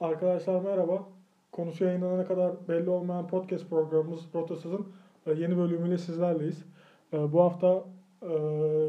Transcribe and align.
Arkadaşlar 0.00 0.60
merhaba. 0.60 1.08
Konusu 1.52 1.84
yayınlanana 1.84 2.26
kadar 2.26 2.68
belli 2.68 2.90
olmayan 2.90 3.28
podcast 3.28 3.70
programımız 3.70 4.20
Rotasız'ın 4.34 4.86
e, 5.26 5.32
yeni 5.32 5.56
bölümüyle 5.58 5.98
sizlerleyiz. 5.98 6.64
E, 7.12 7.32
Bu 7.32 7.40
hafta 7.42 7.84
e, 8.22 8.32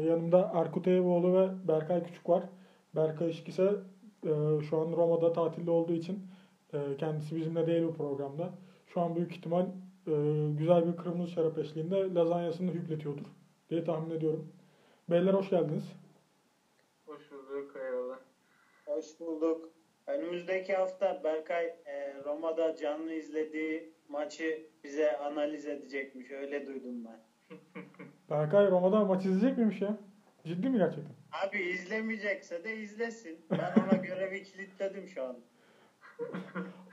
yanımda 0.08 0.52
Erkut 0.54 0.86
Eyüboğlu 0.86 1.34
ve 1.34 1.68
Berkay 1.68 2.04
Küçük 2.04 2.28
var. 2.28 2.44
Berkay 2.96 3.30
İşki 3.30 3.50
ise 3.50 3.72
şu 4.70 4.78
an 4.78 4.92
Roma'da 4.96 5.32
tatilde 5.32 5.70
olduğu 5.70 5.92
için 5.92 6.26
kendisi 6.98 7.36
bizimle 7.36 7.66
değil 7.66 7.82
bu 7.88 7.94
programda. 7.94 8.50
Şu 8.86 9.00
an 9.00 9.16
büyük 9.16 9.32
ihtimal 9.32 9.66
güzel 10.58 10.86
bir 10.86 10.96
kırmızı 10.96 11.30
şarap 11.30 11.58
eşliğinde 11.58 12.14
lazanyasını 12.14 12.74
hüpletiyordur 12.74 13.26
diye 13.70 13.84
tahmin 13.84 14.10
ediyorum. 14.10 14.52
Beyler 15.10 15.34
hoş 15.34 15.50
geldiniz. 15.50 15.92
Hoş 17.06 17.32
bulduk 17.32 17.76
eyvallah. 17.76 18.18
Hoş 18.86 19.20
bulduk. 19.20 19.77
Önümüzdeki 20.08 20.74
hafta 20.74 21.20
Berkay 21.24 21.64
e, 21.64 22.14
Roma'da 22.24 22.76
canlı 22.76 23.12
izlediği 23.12 23.92
maçı 24.08 24.66
bize 24.84 25.18
analiz 25.18 25.66
edecekmiş. 25.66 26.30
Öyle 26.30 26.66
duydum 26.66 27.04
ben. 27.04 27.20
Berkay 28.30 28.70
Roma'da 28.70 29.04
maç 29.04 29.24
izleyecek 29.24 29.58
miymiş 29.58 29.80
ya? 29.80 29.96
Ciddi 30.44 30.68
mi 30.68 30.78
gerçekten? 30.78 31.14
Abi 31.32 31.58
izlemeyecekse 31.58 32.64
de 32.64 32.76
izlesin. 32.76 33.38
Ben 33.50 33.82
ona 33.82 33.96
görevi 34.02 34.44
kilitledim 34.44 35.08
şu 35.08 35.24
an. 35.24 35.36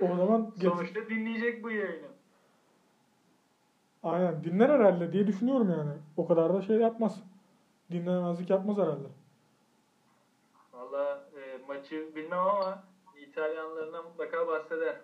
O 0.01 0.07
zaman 0.07 0.53
geç... 0.59 0.69
Sonuçta 0.73 1.09
dinleyecek 1.09 1.63
bu 1.63 1.71
yayını. 1.71 2.07
Aynen 4.03 4.43
dinler 4.43 4.69
herhalde 4.69 5.11
diye 5.11 5.27
düşünüyorum 5.27 5.69
yani. 5.69 5.91
O 6.17 6.27
kadar 6.27 6.53
da 6.53 6.61
şey 6.61 6.77
yapmaz. 6.77 7.23
Dinlemezlik 7.91 8.49
yapmaz 8.49 8.77
herhalde. 8.77 9.07
Valla 10.73 11.29
e, 11.35 11.57
maçı 11.67 12.15
bilmem 12.15 12.39
ama 12.39 12.83
İtalyanlarından 13.35 14.05
mutlaka 14.05 14.47
bahseder. 14.47 14.95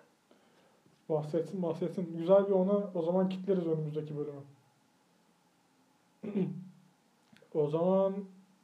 Bahsetsin 1.08 1.62
bahsetsin. 1.62 2.18
Güzel 2.18 2.46
bir 2.46 2.52
ona 2.52 2.90
o 2.94 3.02
zaman 3.02 3.28
kitleriz 3.28 3.66
önümüzdeki 3.66 4.14
bölümü. 4.16 4.42
o 7.54 7.66
zaman 7.68 8.14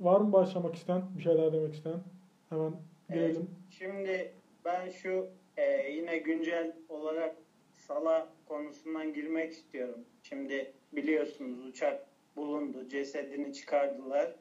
var 0.00 0.20
mı 0.20 0.32
başlamak 0.32 0.74
isteyen? 0.74 1.02
Bir 1.18 1.22
şeyler 1.22 1.52
demek 1.52 1.74
isteyen? 1.74 2.00
Hemen 2.48 2.72
girelim. 3.08 3.50
Şimdi 3.70 4.32
ben 4.64 4.90
şu 4.90 5.26
e, 5.56 5.92
yine 5.92 6.18
güncel 6.18 6.76
olarak 6.88 7.36
Sala 7.76 8.28
konusundan 8.46 9.12
girmek 9.12 9.52
istiyorum. 9.52 10.04
Şimdi 10.22 10.72
biliyorsunuz 10.92 11.66
uçak 11.66 12.06
bulundu. 12.36 12.88
Cesedini 12.88 13.52
çıkardılar. 13.54 14.34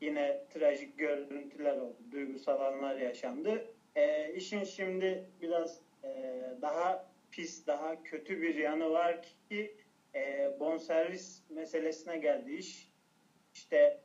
Yine 0.00 0.44
trajik 0.50 0.98
görüntüler 0.98 1.76
oldu. 1.76 1.96
Duygusal 2.12 2.60
anlar 2.60 2.96
yaşandı. 2.96 3.71
E, 3.96 4.32
işin 4.34 4.64
şimdi 4.64 5.24
biraz 5.40 5.80
e, 6.04 6.08
daha 6.62 7.04
pis, 7.30 7.66
daha 7.66 8.02
kötü 8.02 8.42
bir 8.42 8.54
yanı 8.54 8.90
var 8.90 9.22
ki 9.48 9.76
e, 10.14 10.50
bonservis 10.58 11.42
meselesine 11.50 12.18
geldi 12.18 12.52
iş. 12.52 12.88
İşte 13.54 13.98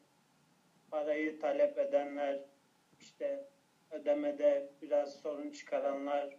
parayı 0.91 1.39
talep 1.39 1.77
edenler, 1.77 2.39
işte 2.99 3.43
ödemede 3.91 4.67
biraz 4.81 5.13
sorun 5.21 5.52
çıkaranlar. 5.52 6.38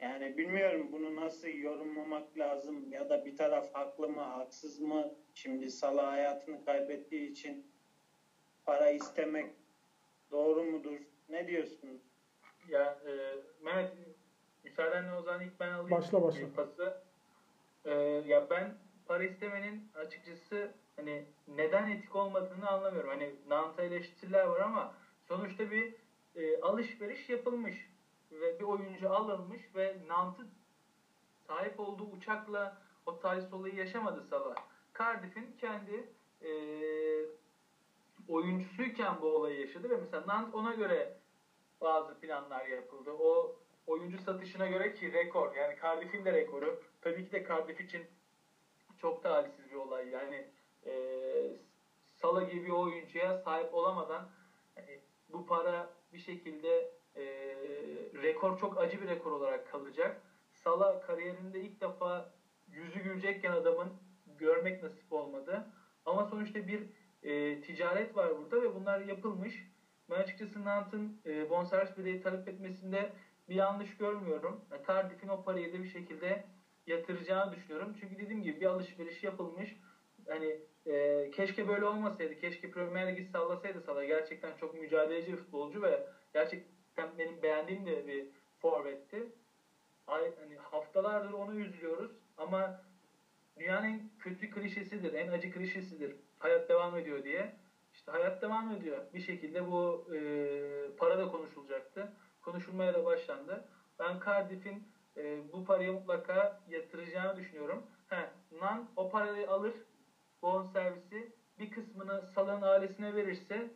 Yani 0.00 0.36
bilmiyorum 0.36 0.92
bunu 0.92 1.16
nasıl 1.16 1.48
yorumlamak 1.48 2.38
lazım 2.38 2.92
ya 2.92 3.08
da 3.08 3.24
bir 3.24 3.36
taraf 3.36 3.74
haklı 3.74 4.08
mı 4.08 4.20
haksız 4.20 4.80
mı? 4.80 5.10
Şimdi 5.34 5.70
Salah 5.70 6.10
hayatını 6.10 6.64
kaybettiği 6.64 7.30
için 7.30 7.58
para 8.64 8.90
istemek 8.90 9.50
doğru 10.30 10.64
mudur? 10.64 11.17
Ne 11.28 11.46
diyorsunuz? 11.46 12.00
Ya 12.68 12.98
e, 13.06 13.34
Mehmet 13.64 13.92
müsaadenle 14.64 15.12
o 15.12 15.22
zaman 15.22 15.40
ilk 15.40 15.60
ben 15.60 15.72
alayım 15.72 15.90
Başla, 15.90 16.22
başla. 16.22 16.52
pası. 16.56 17.00
E, 17.84 17.92
ya 18.26 18.50
ben 18.50 18.74
para 19.06 19.24
istemenin 19.24 19.88
açıkçası 19.94 20.70
hani 20.96 21.24
neden 21.48 21.90
etik 21.90 22.16
olmadığını 22.16 22.68
anlamıyorum. 22.68 23.10
Hani 23.10 23.34
Nant'a 23.48 23.82
eleştiriler 23.82 24.44
var 24.44 24.60
ama 24.60 24.94
sonuçta 25.28 25.70
bir 25.70 25.94
e, 26.36 26.60
alışveriş 26.60 27.28
yapılmış 27.28 27.88
ve 28.30 28.58
bir 28.58 28.64
oyuncu 28.64 29.10
alınmış 29.10 29.62
ve 29.74 29.96
Nant'ı 30.08 30.42
sahip 31.46 31.80
olduğu 31.80 32.06
uçakla 32.10 32.82
o 33.06 33.18
talihsiz 33.20 33.52
olayı 33.52 33.74
yaşamadı 33.74 34.22
Salah. 34.22 34.54
Cardiff'in 34.98 35.56
kendi 35.60 36.04
e, 36.42 36.50
oyuncusuyken 38.28 39.20
bu 39.20 39.26
olayı 39.26 39.60
yaşadı 39.60 39.90
ve 39.90 39.96
mesela 39.96 40.26
Nant 40.26 40.54
ona 40.54 40.74
göre 40.74 41.17
bazı 41.80 42.20
planlar 42.20 42.66
yapıldı. 42.66 43.10
O 43.10 43.56
oyuncu 43.86 44.18
satışına 44.18 44.66
göre 44.66 44.94
ki 44.94 45.12
rekor 45.12 45.56
yani 45.56 45.76
Cardiff'in 45.82 46.24
de 46.24 46.32
rekoru. 46.32 46.82
Tabii 47.00 47.24
ki 47.24 47.32
de 47.32 47.44
Cardiff 47.48 47.80
için 47.80 48.06
çok 48.98 49.22
talihsiz 49.22 49.70
bir 49.70 49.76
olay. 49.76 50.08
Yani 50.08 50.46
e, 50.86 50.92
Salah 52.20 52.50
gibi 52.50 52.72
oyuncuya 52.72 53.38
sahip 53.38 53.74
olamadan 53.74 54.28
hani, 54.74 55.00
bu 55.28 55.46
para 55.46 55.90
bir 56.12 56.18
şekilde 56.18 56.90
e, 57.16 57.24
rekor 58.22 58.58
çok 58.58 58.78
acı 58.78 59.00
bir 59.00 59.08
rekor 59.08 59.32
olarak 59.32 59.70
kalacak. 59.70 60.22
Salah 60.52 61.02
kariyerinde 61.06 61.60
ilk 61.60 61.80
defa 61.80 62.32
yüzü 62.68 63.00
gülecekken 63.00 63.52
adamın 63.52 63.88
görmek 64.38 64.82
nasip 64.82 65.12
olmadı. 65.12 65.66
Ama 66.06 66.24
sonuçta 66.24 66.66
bir 66.66 66.82
e, 67.22 67.60
ticaret 67.60 68.16
var 68.16 68.38
burada 68.38 68.62
ve 68.62 68.74
bunlar 68.74 69.00
yapılmış. 69.00 69.68
Ben 70.10 70.14
açıkçası 70.16 70.64
Nant'ın 70.64 71.12
e, 71.26 71.48
bonservis 71.48 71.96
bedeli 71.96 72.20
talep 72.22 72.48
etmesinde 72.48 73.10
bir 73.48 73.54
yanlış 73.54 73.96
görmüyorum. 73.96 74.60
Yani 74.70 74.82
Cardiff'in 74.86 75.28
o 75.28 75.42
parayı 75.42 75.72
da 75.72 75.82
bir 75.82 75.88
şekilde 75.88 76.42
yatıracağını 76.86 77.52
düşünüyorum. 77.52 77.94
Çünkü 78.00 78.18
dediğim 78.18 78.42
gibi 78.42 78.60
bir 78.60 78.66
alışveriş 78.66 79.22
yapılmış. 79.22 79.76
Hani 80.28 80.58
e, 80.86 81.28
keşke 81.32 81.68
böyle 81.68 81.84
olmasaydı. 81.84 82.34
Keşke 82.36 82.70
Premier 82.70 83.08
Ligi 83.08 83.22
sallasaydı 83.22 83.80
Salah. 83.80 84.06
Gerçekten 84.06 84.54
çok 84.54 84.74
mücadeleci 84.74 85.32
bir 85.32 85.36
futbolcu 85.36 85.82
ve 85.82 86.00
gerçekten 86.32 87.18
benim 87.18 87.42
beğendiğim 87.42 87.86
de 87.86 88.06
bir 88.06 88.26
forvetti. 88.58 89.28
Ay, 90.06 90.32
hani 90.36 90.56
haftalardır 90.56 91.32
onu 91.32 91.54
üzülüyoruz 91.54 92.10
ama 92.36 92.72
dünyanın 93.58 93.86
en 93.86 94.02
kötü 94.18 94.50
klişesidir, 94.50 95.12
en 95.12 95.28
acı 95.28 95.50
klişesidir. 95.50 96.12
Hayat 96.38 96.68
devam 96.68 96.96
ediyor 96.96 97.24
diye. 97.24 97.50
İşte 98.08 98.18
hayat 98.18 98.42
devam 98.42 98.72
ediyor. 98.72 98.98
Bir 99.14 99.20
şekilde 99.20 99.70
bu 99.70 100.08
e, 100.14 100.18
para 100.96 101.18
da 101.18 101.28
konuşulacaktı. 101.28 102.12
Konuşulmaya 102.42 102.94
da 102.94 103.04
başlandı. 103.04 103.64
Ben 103.98 104.20
Cardiff'in 104.26 104.88
e, 105.16 105.52
bu 105.52 105.64
parayı 105.64 105.92
mutlaka 105.92 106.60
yatıracağını 106.68 107.36
düşünüyorum. 107.36 107.86
He, 108.08 108.30
Nan 108.60 108.88
o 108.96 109.10
parayı 109.10 109.50
alır, 109.50 109.74
bon 110.42 110.62
servisi 110.62 111.32
bir 111.58 111.70
kısmını 111.70 112.26
Salah'ın 112.34 112.62
ailesine 112.62 113.14
verirse 113.14 113.70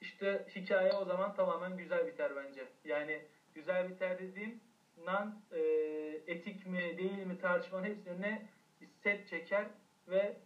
işte 0.00 0.46
hikaye 0.56 0.92
o 0.92 1.04
zaman 1.04 1.34
tamamen 1.34 1.76
güzel 1.76 2.06
biter 2.06 2.36
bence. 2.36 2.68
Yani 2.84 3.22
güzel 3.54 3.88
biter 3.88 4.18
dediğim 4.18 4.60
Nan 5.04 5.42
e, 5.52 5.60
etik 6.26 6.66
mi 6.66 6.98
değil 6.98 7.26
mi 7.26 7.38
tartışmanın 7.38 7.84
hepsinin 7.84 8.14
önüne 8.14 8.48
set 9.02 9.28
çeker 9.28 9.66
ve 10.08 10.36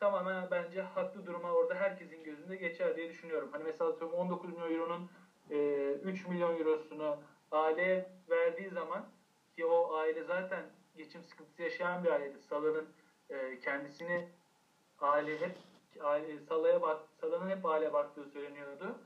tamamen 0.00 0.50
bence 0.50 0.82
haklı 0.82 1.26
duruma 1.26 1.52
orada 1.52 1.74
herkesin 1.74 2.24
gözünde 2.24 2.56
geçer 2.56 2.96
diye 2.96 3.08
düşünüyorum. 3.08 3.48
Hani 3.52 3.64
mesela 3.64 3.90
19 3.90 4.50
milyon 4.52 4.74
euronun 4.74 5.10
e, 5.50 5.92
3 5.92 6.26
milyon 6.26 6.58
eurosunu 6.58 7.16
aileye 7.52 8.10
verdiği 8.30 8.70
zaman 8.70 9.04
ki 9.56 9.66
o 9.66 9.94
aile 9.94 10.22
zaten 10.22 10.64
geçim 10.96 11.24
sıkıntısı 11.24 11.62
yaşayan 11.62 12.04
bir 12.04 12.08
aileydi. 12.08 12.38
Salah'ın 12.38 12.88
e, 13.30 13.58
kendisini 13.58 14.28
aile 15.00 15.40
hep 15.40 15.58
aile, 16.00 16.40
Salah'a 16.40 16.82
bak 16.82 17.00
Salah'ın 17.20 17.48
hep 17.48 17.66
aile 17.66 17.92
baktığı 17.92 18.26
söyleniyordu. 18.26 18.98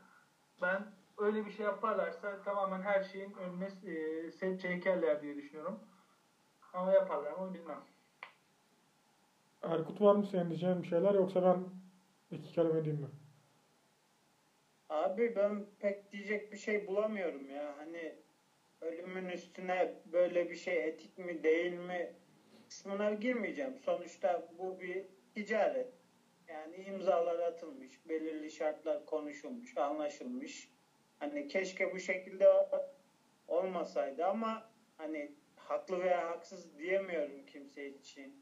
Ben 0.63 0.87
öyle 1.19 1.47
bir 1.47 1.51
şey 1.51 1.65
yaparlarsa 1.65 2.43
tamamen 2.43 2.83
her 2.83 3.03
şeyin 3.03 3.35
önüne 3.35 3.69
e, 3.93 4.31
set 4.31 4.61
çekerler 4.61 5.23
diye 5.23 5.37
düşünüyorum. 5.37 5.79
Ama 6.73 6.93
yaparlar 6.93 7.33
mı 7.33 7.55
bilmem. 7.55 7.92
Erkut 9.63 10.01
var 10.01 10.15
mı 10.15 10.25
senin 10.25 10.51
diyeceğin 10.51 10.83
bir 10.83 10.87
şeyler 10.89 11.15
yoksa 11.15 11.43
ben 11.43 11.67
iki 12.31 12.53
kelime 12.53 12.85
diyeyim 12.85 13.03
mi? 13.03 13.11
Abi 14.89 15.35
ben 15.35 15.65
pek 15.79 16.13
diyecek 16.13 16.53
bir 16.53 16.57
şey 16.57 16.87
bulamıyorum 16.87 17.51
ya. 17.51 17.77
Hani 17.77 18.15
ölümün 18.81 19.29
üstüne 19.29 19.93
böyle 20.05 20.51
bir 20.51 20.57
şey 20.57 20.87
etik 20.89 21.19
mi 21.19 21.43
değil 21.43 21.73
mi 21.73 22.13
kısmına 22.69 23.13
girmeyeceğim. 23.13 23.77
Sonuçta 23.79 24.45
bu 24.59 24.81
bir 24.81 25.05
ticaret. 25.35 25.89
Yani 26.49 26.77
imzalar 26.85 27.39
atılmış, 27.39 28.01
belirli 28.09 28.51
şartlar 28.51 29.05
konuşulmuş, 29.07 29.77
anlaşılmış. 29.77 30.69
Hani 31.19 31.49
keşke 31.49 31.93
bu 31.93 32.01
şekilde 32.01 32.49
olmasaydı 33.47 34.25
ama 34.27 34.63
hani 34.97 35.31
haklı 35.57 36.01
veya 36.01 36.29
haksız 36.29 36.79
diyemiyorum 36.79 37.43
kimse 37.47 37.87
için. 37.89 38.37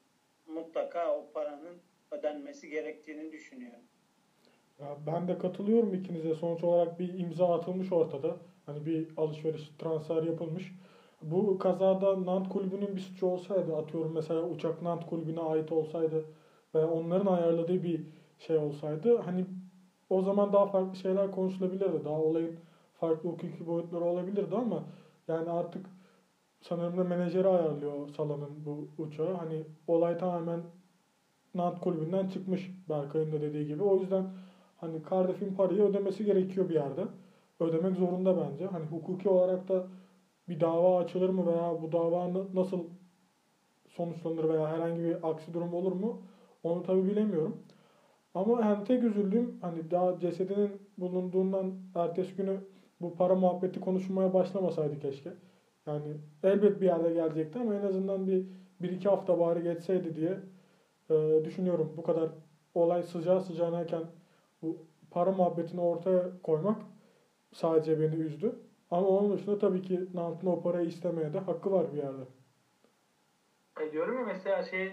Mutlaka 0.54 1.16
o 1.16 1.26
paranın 1.34 1.78
ödenmesi 2.10 2.70
gerektiğini 2.70 3.32
düşünüyorum. 3.32 3.80
Ya 4.80 4.96
ben 5.06 5.28
de 5.28 5.38
katılıyorum 5.38 5.94
ikinize. 5.94 6.34
Sonuç 6.34 6.64
olarak 6.64 7.00
bir 7.00 7.18
imza 7.18 7.54
atılmış 7.54 7.92
ortada. 7.92 8.36
Hani 8.66 8.86
bir 8.86 9.08
alışveriş, 9.16 9.70
transfer 9.78 10.22
yapılmış. 10.22 10.72
Bu 11.22 11.58
kazada 11.58 12.26
Nant 12.26 12.48
kulübünün 12.48 12.96
bir 12.96 13.00
suçu 13.00 13.26
olsaydı 13.26 13.76
atıyorum 13.76 14.12
mesela 14.14 14.42
uçak 14.48 14.82
Nant 14.82 15.06
kulübüne 15.06 15.40
ait 15.40 15.72
olsaydı 15.72 16.24
ve 16.74 16.84
onların 16.84 17.26
ayarladığı 17.32 17.82
bir 17.82 18.00
şey 18.38 18.56
olsaydı 18.56 19.16
hani 19.18 19.44
o 20.10 20.22
zaman 20.22 20.52
daha 20.52 20.66
farklı 20.66 20.96
şeyler 20.96 21.30
konuşulabilirdi. 21.30 22.04
Daha 22.04 22.20
olayın 22.20 22.56
farklı 23.00 23.28
hukuki 23.28 23.66
boyutları 23.66 24.04
olabilirdi 24.04 24.56
ama 24.56 24.84
yani 25.28 25.50
artık 25.50 25.86
sanırım 26.60 26.98
da 26.98 27.04
menajeri 27.04 27.48
ayarlıyor 27.48 28.08
Salah'ın 28.08 28.64
bu 28.64 28.88
uçağı. 28.98 29.34
Hani 29.34 29.64
olay 29.86 30.18
tamamen 30.18 30.60
Nant 31.54 31.80
kulübünden 31.80 32.28
çıkmış 32.28 32.70
Berkay'ın 32.88 33.32
da 33.32 33.40
dediği 33.40 33.66
gibi. 33.66 33.82
O 33.82 33.96
yüzden 33.98 34.24
hani 34.76 35.02
Cardiff'in 35.10 35.54
parayı 35.54 35.82
ödemesi 35.82 36.24
gerekiyor 36.24 36.68
bir 36.68 36.74
yerde. 36.74 37.06
Ödemek 37.60 37.96
zorunda 37.96 38.36
bence. 38.36 38.66
Hani 38.66 38.86
hukuki 38.86 39.28
olarak 39.28 39.68
da 39.68 39.84
bir 40.48 40.60
dava 40.60 40.98
açılır 40.98 41.28
mı 41.28 41.46
veya 41.46 41.82
bu 41.82 41.92
dava 41.92 42.30
nasıl 42.54 42.84
sonuçlanır 43.88 44.48
veya 44.48 44.68
herhangi 44.68 45.02
bir 45.02 45.30
aksi 45.30 45.54
durum 45.54 45.74
olur 45.74 45.92
mu? 45.92 46.22
Onu 46.62 46.82
tabi 46.82 47.06
bilemiyorum. 47.06 47.56
Ama 48.34 48.66
hani 48.66 48.84
tek 48.84 49.04
üzüldüğüm 49.04 49.58
hani 49.60 49.90
daha 49.90 50.18
cesedinin 50.18 50.70
bulunduğundan 50.98 51.72
ertesi 51.94 52.36
günü 52.36 52.60
bu 53.00 53.14
para 53.14 53.34
muhabbeti 53.34 53.80
konuşulmaya 53.80 54.32
başlamasaydı 54.32 54.98
keşke. 54.98 55.32
Yani 55.86 56.16
elbet 56.42 56.80
bir 56.80 56.86
yerde 56.86 57.12
gelecekti 57.12 57.58
ama 57.58 57.74
en 57.74 57.82
azından 57.82 58.26
bir, 58.26 58.44
bir 58.80 58.90
iki 58.90 59.08
hafta 59.08 59.40
bari 59.40 59.62
geçseydi 59.62 60.16
diye 60.16 60.38
e, 61.10 61.44
düşünüyorum. 61.44 61.94
Bu 61.96 62.02
kadar 62.02 62.28
olay 62.74 63.02
sıcağı 63.02 63.40
sıcağınayken 63.40 64.02
bu 64.62 64.76
para 65.10 65.32
muhabbetini 65.32 65.80
ortaya 65.80 66.42
koymak 66.42 66.82
sadece 67.52 68.00
beni 68.00 68.14
üzdü. 68.14 68.54
Ama 68.90 69.08
onun 69.08 69.32
dışında 69.32 69.58
tabii 69.58 69.82
ki 69.82 70.00
Nant'ın 70.14 70.46
o 70.46 70.62
parayı 70.62 70.86
istemeye 70.86 71.32
de 71.32 71.38
hakkı 71.38 71.72
var 71.72 71.92
bir 71.92 71.98
yerde. 71.98 72.22
E 73.80 73.92
diyorum 73.92 74.18
ya 74.18 74.24
mesela 74.24 74.62
şey 74.62 74.86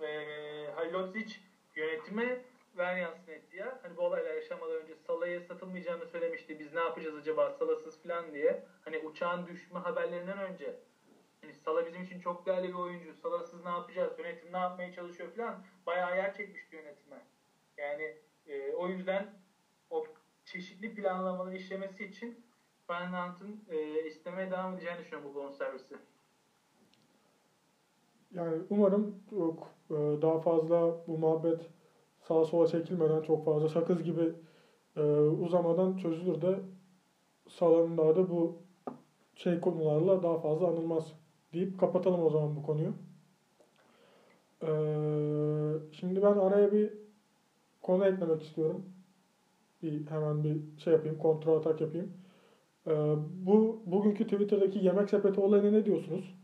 e, 0.00 0.70
Halilocic 0.74 1.36
yönetime 1.76 2.38
ver 2.78 2.96
yansın 2.96 3.32
etti 3.32 3.56
ya. 3.56 3.78
Hani 3.82 3.96
bu 3.96 4.02
olaylar 4.02 4.34
yaşamadan 4.34 4.76
önce 4.76 4.94
Salah'ya 4.94 5.40
satılmayacağını 5.40 6.06
söylemişti. 6.06 6.58
Biz 6.58 6.74
ne 6.74 6.80
yapacağız 6.80 7.16
acaba 7.16 7.50
Salahsız 7.50 8.02
falan 8.02 8.32
diye. 8.32 8.62
Hani 8.84 8.98
uçağın 8.98 9.46
düşme 9.46 9.78
haberlerinden 9.78 10.38
önce. 10.38 10.74
Hani 11.40 11.54
Salah 11.54 11.86
bizim 11.86 12.02
için 12.02 12.20
çok 12.20 12.46
değerli 12.46 12.68
bir 12.68 12.74
oyuncu. 12.74 13.14
Salahsız 13.14 13.64
ne 13.64 13.70
yapacağız? 13.70 14.18
Yönetim 14.18 14.52
ne 14.52 14.58
yapmaya 14.58 14.92
çalışıyor 14.92 15.30
falan. 15.36 15.64
Bayağı 15.86 16.16
yer 16.16 16.34
çekmişti 16.34 16.76
yönetime. 16.76 17.22
Yani 17.76 18.16
e, 18.46 18.72
o 18.72 18.88
yüzden 18.88 19.26
o 19.90 20.04
çeşitli 20.44 20.94
planlamaları 20.94 21.56
işlemesi 21.56 22.04
için 22.04 22.44
Fernand'ın 22.86 23.60
e, 23.70 24.04
istemeye 24.04 24.50
devam 24.50 24.72
edeceğini 24.74 24.98
düşünüyorum 24.98 25.30
bu 25.34 25.38
bonservisi. 25.38 25.94
Yani 28.34 28.62
umarım 28.70 29.14
çok 29.30 29.72
e, 29.90 29.94
daha 29.94 30.40
fazla 30.40 30.94
bu 31.06 31.18
muhabbet 31.18 31.60
sağa 32.28 32.44
sola 32.44 32.66
çekilmeden 32.66 33.22
çok 33.22 33.44
fazla 33.44 33.68
sakız 33.68 34.02
gibi 34.02 34.32
e, 34.96 35.02
uzamadan 35.20 35.96
çözülür 35.96 36.42
de 36.42 36.60
Salah'ın 37.48 37.98
daha 37.98 38.16
da 38.16 38.30
bu 38.30 38.58
şey 39.34 39.60
konularla 39.60 40.22
daha 40.22 40.38
fazla 40.38 40.66
anılmaz 40.66 41.12
deyip 41.52 41.80
kapatalım 41.80 42.22
o 42.22 42.30
zaman 42.30 42.56
bu 42.56 42.62
konuyu. 42.62 42.94
Ee, 44.62 44.68
şimdi 45.92 46.22
ben 46.22 46.36
araya 46.36 46.72
bir 46.72 46.92
konu 47.82 48.06
eklemek 48.06 48.42
istiyorum. 48.42 48.84
Bir 49.82 50.06
hemen 50.06 50.44
bir 50.44 50.60
şey 50.78 50.92
yapayım, 50.92 51.18
kontrol 51.18 51.56
atak 51.58 51.80
yapayım. 51.80 52.12
Ee, 52.86 53.14
bu 53.46 53.82
bugünkü 53.86 54.24
Twitter'daki 54.24 54.78
yemek 54.78 55.10
sepeti 55.10 55.40
olayına 55.40 55.70
ne 55.70 55.84
diyorsunuz? 55.84 56.34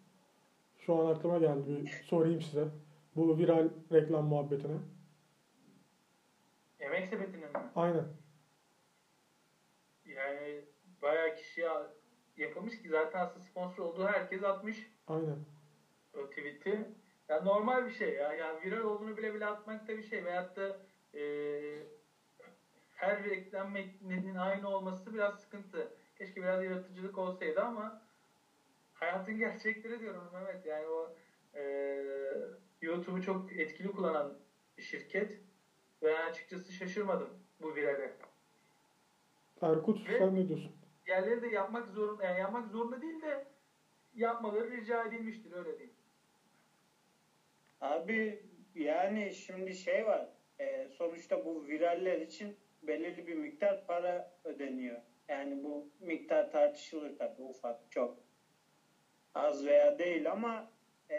Şu 0.79 0.95
an 0.95 1.07
aklıma 1.07 1.39
geldi 1.39 1.69
bir 1.69 1.87
sorayım 1.87 2.43
size. 2.43 2.69
Bu 3.17 3.39
viral 3.39 3.69
reklam 3.93 4.27
muhabbetine. 4.27 4.77
Yemek 6.85 7.07
sepetinin 7.07 7.51
mi? 7.51 7.71
Aynen. 7.75 8.05
Yani 10.05 10.65
bayağı 11.03 11.35
kişiye 11.35 11.69
yapılmış 12.37 12.83
ki 12.83 12.89
zaten 12.89 13.19
aslında 13.19 13.45
sponsor 13.45 13.83
olduğu 13.83 14.07
herkes 14.07 14.43
atmış 14.43 14.91
Aynen. 15.07 15.39
o 16.15 16.27
tweet'i. 16.27 16.85
Ya 17.29 17.41
normal 17.43 17.87
bir 17.87 17.91
şey 17.91 18.15
ya. 18.15 18.33
Yani 18.33 18.63
viral 18.63 18.85
olduğunu 18.85 19.17
bile 19.17 19.35
bile 19.35 19.47
atmak 19.47 19.89
da 19.89 19.97
bir 19.97 20.03
şey. 20.03 20.25
Veyahut 20.25 20.57
da 20.57 20.77
e, 21.15 21.23
her 22.95 23.25
reklam 23.25 23.71
metninin 23.71 24.35
aynı 24.35 24.69
olması 24.69 25.15
biraz 25.15 25.41
sıkıntı. 25.41 25.89
Keşke 26.19 26.43
biraz 26.43 26.63
yaratıcılık 26.63 27.19
olsaydı 27.19 27.61
ama 27.61 28.03
hayatın 28.93 29.39
gerçekleri 29.39 30.01
diyorum 30.01 30.33
Mehmet. 30.33 30.65
Yani 30.65 30.87
o 30.87 31.15
e, 31.55 31.63
YouTube'u 32.81 33.21
çok 33.23 33.53
etkili 33.53 33.93
kullanan 33.93 34.35
bir 34.79 34.83
şirket. 34.83 35.41
Ve 36.05 36.19
açıkçası 36.19 36.73
şaşırmadım 36.73 37.29
bu 37.61 37.75
virale. 37.75 38.13
Erkut 39.63 40.09
Ve- 40.09 40.19
sen 40.19 40.35
ne 40.35 40.49
diyorsun? 40.49 40.73
Yerleri 41.07 41.43
de 41.43 41.47
yapmak 41.49 41.89
zorunda, 41.89 42.25
yani 42.25 42.41
yapmak 42.41 42.67
zorunda 42.69 43.01
değil 43.03 43.23
de 43.23 43.47
yapmaları 44.15 44.71
rica 44.71 45.05
edilmiştir 45.05 45.53
öyle 45.53 45.79
diyeyim. 45.79 45.95
Abi 47.81 48.43
yani 48.75 49.33
şimdi 49.33 49.75
şey 49.75 50.07
var. 50.07 50.29
e, 50.59 50.89
sonuçta 50.89 51.45
bu 51.45 51.67
viraller 51.67 52.21
için 52.21 52.57
belirli 52.83 53.27
bir 53.27 53.35
miktar 53.35 53.87
para 53.87 54.33
ödeniyor. 54.45 55.01
Yani 55.29 55.65
bu 55.65 55.89
miktar 55.99 56.51
tartışılır 56.51 57.19
tabii 57.19 57.43
ufak 57.43 57.91
çok 57.91 58.19
az 59.35 59.67
veya 59.67 59.99
değil 59.99 60.31
ama 60.31 60.71
e, 61.09 61.15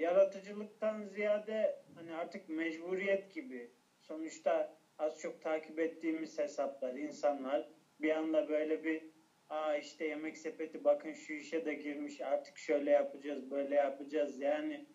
yaratıcılıktan 0.00 1.02
ziyade 1.02 1.82
hani 1.94 2.14
artık 2.14 2.48
mecburiyet 2.48 3.34
gibi. 3.34 3.70
Sonuçta 4.10 4.76
az 4.98 5.20
çok 5.20 5.42
takip 5.42 5.78
ettiğimiz 5.78 6.38
hesaplar, 6.38 6.94
insanlar 6.94 7.68
bir 8.00 8.10
anda 8.10 8.48
böyle 8.48 8.84
bir 8.84 9.02
aa 9.48 9.76
işte 9.76 10.04
yemek 10.04 10.38
sepeti 10.38 10.84
bakın 10.84 11.12
şu 11.12 11.32
işe 11.32 11.64
de 11.64 11.74
girmiş 11.74 12.20
artık 12.20 12.58
şöyle 12.58 12.90
yapacağız 12.90 13.50
böyle 13.50 13.74
yapacağız 13.74 14.40
yani 14.40 14.86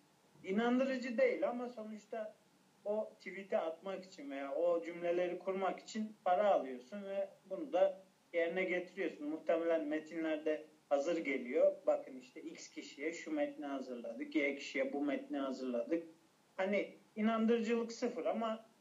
inandırıcı 0.43 1.17
değil 1.17 1.49
ama 1.49 1.69
sonuçta 1.69 2.35
o 2.85 3.13
tweet'i 3.13 3.57
atmak 3.57 4.03
için 4.03 4.31
veya 4.31 4.55
o 4.55 4.81
cümleleri 4.81 5.39
kurmak 5.39 5.79
için 5.79 6.15
para 6.25 6.53
alıyorsun 6.53 7.03
ve 7.03 7.29
bunu 7.49 7.73
da 7.73 8.01
yerine 8.33 8.63
getiriyorsun. 8.63 9.29
Muhtemelen 9.29 9.87
metinlerde 9.87 10.65
hazır 10.89 11.17
geliyor. 11.17 11.75
Bakın 11.85 12.17
işte 12.19 12.41
X 12.41 12.69
kişiye 12.69 13.13
şu 13.13 13.31
metni 13.31 13.65
hazırladık, 13.65 14.35
Y 14.35 14.55
kişiye 14.55 14.93
bu 14.93 15.01
metni 15.01 15.37
hazırladık. 15.37 16.07
Hani 16.57 16.97
inandırıcılık 17.15 17.91
sıfır 17.91 18.25
ama 18.25 18.74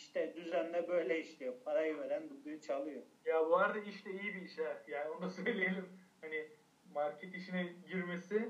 işte 0.00 0.34
düzenle 0.36 0.88
böyle 0.88 1.20
işliyor. 1.20 1.54
Parayı 1.64 1.98
veren 1.98 2.22
düdüğü 2.30 2.60
çalıyor. 2.60 3.02
Ya 3.24 3.46
bu 3.50 3.56
arada 3.56 3.78
işte 3.78 4.10
iyi 4.10 4.34
bir 4.34 4.42
iş 4.42 4.58
ha. 4.58 4.82
Yani 4.88 5.10
onu 5.10 5.22
da 5.22 5.30
söyleyelim. 5.44 5.88
Hani 6.20 6.48
market 6.94 7.34
işine 7.34 7.66
girmesi 7.86 8.48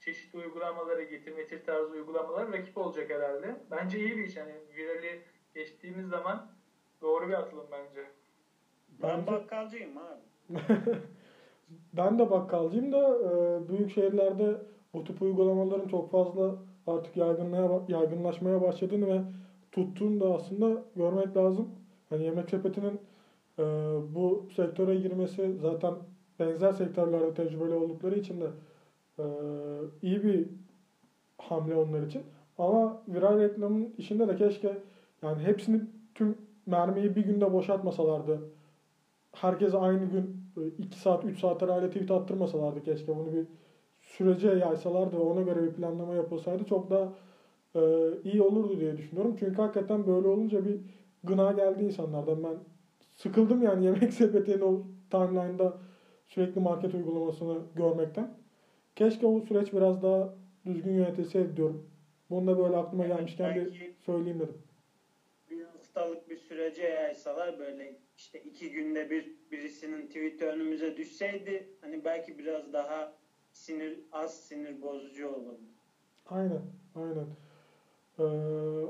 çeşitli 0.00 0.38
uygulamalara 0.38 1.02
getirme 1.02 1.62
tarzı 1.66 1.92
uygulamalar 1.92 2.52
rakip 2.52 2.78
olacak 2.78 3.10
herhalde. 3.10 3.56
Bence 3.70 3.98
iyi 3.98 4.16
bir 4.16 4.24
iş. 4.24 4.36
Hani 4.36 4.52
virali 4.76 5.20
geçtiğimiz 5.54 6.08
zaman 6.08 6.52
doğru 7.00 7.28
bir 7.28 7.34
atılım 7.34 7.66
bence. 7.72 8.10
Ben 8.88 9.26
bakkalcıyım 9.26 9.98
abi. 9.98 10.20
Ben 11.92 12.18
de 12.18 12.30
bakkalcıyım 12.30 12.92
da 12.92 12.98
e, 12.98 13.68
büyük 13.68 13.90
şehirlerde 13.90 14.56
bu 14.94 15.04
tip 15.04 15.22
uygulamaların 15.22 15.88
çok 15.88 16.10
fazla 16.10 16.54
artık 16.86 17.16
yaygınlığa, 17.16 17.84
yaygınlaşmaya 17.88 18.60
başladığını 18.60 19.06
ve 19.06 19.22
tuttuğunu 19.72 20.20
da 20.20 20.34
aslında 20.34 20.82
görmek 20.96 21.36
lazım. 21.36 21.68
Hani 22.10 22.24
yemek 22.24 22.50
sepetinin 22.50 23.00
e, 23.58 23.62
bu 24.14 24.48
sektöre 24.56 24.96
girmesi 24.96 25.56
zaten 25.62 25.94
benzer 26.38 26.72
sektörlerde 26.72 27.34
tecrübeli 27.34 27.74
oldukları 27.74 28.18
için 28.18 28.40
de 28.40 28.46
e, 29.18 29.24
iyi 30.02 30.24
bir 30.24 30.46
hamle 31.38 31.76
onlar 31.76 32.02
için. 32.02 32.22
Ama 32.58 33.02
viral 33.08 33.38
reklamın 33.38 33.94
işinde 33.98 34.28
de 34.28 34.36
keşke 34.36 34.78
yani 35.22 35.42
hepsini 35.42 35.80
tüm 36.14 36.38
mermiyi 36.66 37.16
bir 37.16 37.24
günde 37.24 37.52
boşaltmasalardı. 37.52 38.40
Herkese 39.32 39.78
aynı 39.78 40.04
gün 40.04 40.40
2 40.78 40.98
saat 40.98 41.24
3 41.24 41.40
saat 41.40 41.62
arayla 41.62 41.88
tweet 41.88 42.10
attırmasalardı 42.10 42.82
keşke 42.82 43.16
bunu 43.16 43.32
bir 43.32 43.46
sürece 44.00 44.48
yaysalardı 44.48 45.16
ve 45.16 45.20
ona 45.20 45.42
göre 45.42 45.62
bir 45.62 45.72
planlama 45.72 46.14
yapılsaydı 46.14 46.64
çok 46.64 46.90
daha 46.90 47.12
e, 47.76 47.80
iyi 48.24 48.42
olurdu 48.42 48.80
diye 48.80 48.96
düşünüyorum. 48.96 49.36
Çünkü 49.38 49.62
hakikaten 49.62 50.06
böyle 50.06 50.28
olunca 50.28 50.64
bir 50.64 50.78
gına 51.24 51.52
geldi 51.52 51.82
insanlardan. 51.82 52.42
Ben 52.42 52.56
sıkıldım 53.14 53.62
yani 53.62 53.84
yemek 53.86 54.12
sepetinin 54.12 54.60
o 54.60 54.82
timeline'da 55.10 55.78
sürekli 56.28 56.60
market 56.60 56.94
uygulamasını 56.94 57.62
görmekten. 57.74 58.30
Keşke 58.96 59.26
o 59.26 59.40
süreç 59.40 59.72
biraz 59.72 60.02
daha 60.02 60.34
düzgün 60.66 60.92
yönetilseydi 60.92 61.56
diyorum. 61.56 61.82
Bunu 62.30 62.46
da 62.46 62.58
böyle 62.58 62.76
aklıma 62.76 63.06
Evet, 63.06 63.06
gelmişken 63.06 63.54
bir 63.54 63.70
söyleyeyim 63.98 64.40
dedim. 64.40 64.56
Biraz 65.48 65.74
haftalık 65.74 66.28
bir 66.28 66.36
sürece 66.36 66.82
yaysalar 66.82 67.58
böyle 67.58 67.96
işte 68.16 68.40
iki 68.40 68.70
günde 68.70 69.10
bir 69.10 69.32
birisinin 69.50 70.06
tweet'i 70.06 70.44
önümüze 70.46 70.96
düşseydi 70.96 71.68
hani 71.80 72.04
belki 72.04 72.38
biraz 72.38 72.72
daha 72.72 73.16
sinir 73.52 74.00
az 74.12 74.40
sinir 74.46 74.80
bozucu 74.80 75.28
olurdu. 75.28 75.70
Aynen, 76.26 76.62
aynen. 76.94 77.28
Ee, 78.20 78.22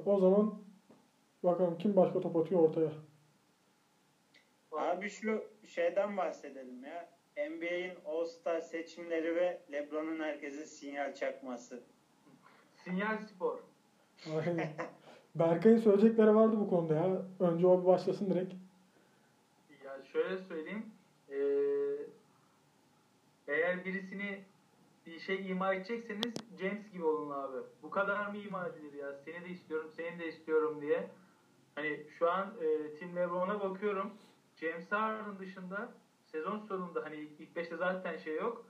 o 0.05 0.19
zaman 0.19 0.59
bakalım 1.43 1.79
kim 1.79 1.97
başka 1.97 2.21
top 2.21 2.37
atıyor 2.37 2.61
ortaya. 2.61 2.93
Abi 4.73 5.11
şu 5.11 5.45
şeyden 5.67 6.17
bahsedelim 6.17 6.85
ya. 6.85 7.09
NBA'in 7.37 7.93
All-Star 8.05 8.61
seçimleri 8.61 9.35
ve 9.37 9.61
LeBron'un 9.73 10.21
herkese 10.21 10.67
sinyal 10.67 11.15
çakması. 11.15 11.83
Sinyal 12.85 13.19
Spor. 13.19 13.59
Aynen. 14.37 14.69
Berkay'ın 15.35 15.79
söyleyecekleri 15.79 16.35
vardı 16.35 16.57
bu 16.61 16.69
konuda 16.69 16.95
ya. 16.95 17.23
Önce 17.41 17.67
o 17.67 17.81
bir 17.81 17.87
başlasın 17.87 18.31
direkt. 18.31 18.55
Ya 19.85 20.05
şöyle 20.13 20.39
söyleyeyim. 20.39 20.87
Ee, 21.29 21.37
eğer 23.49 23.85
birisini 23.85 24.23
bir 24.23 24.50
şey 25.19 25.51
ima 25.51 25.75
edecekseniz 25.75 26.35
James 26.61 26.93
gibi 26.93 27.05
olun 27.05 27.31
abi. 27.31 27.57
Bu 27.83 27.91
kadar 27.91 28.27
mı 28.27 28.37
ima 28.37 28.67
edilir 28.67 28.93
ya? 28.93 29.13
Seni 29.25 29.45
de 29.45 29.49
istiyorum, 29.49 29.91
seni 29.97 30.19
de 30.19 30.29
istiyorum 30.29 30.81
diye. 30.81 31.11
Hani 31.75 32.07
şu 32.19 32.31
an 32.31 32.55
e, 32.61 32.95
Tim 32.95 33.17
LeBron'a 33.17 33.61
bakıyorum. 33.61 34.11
James 34.57 34.93
Harden 34.93 35.39
dışında 35.39 35.93
sezon 36.27 36.59
sonunda 36.59 37.05
hani 37.05 37.17
ilk 37.17 37.57
beşte 37.57 37.77
zaten 37.77 38.17
şey 38.17 38.37
yok. 38.37 38.65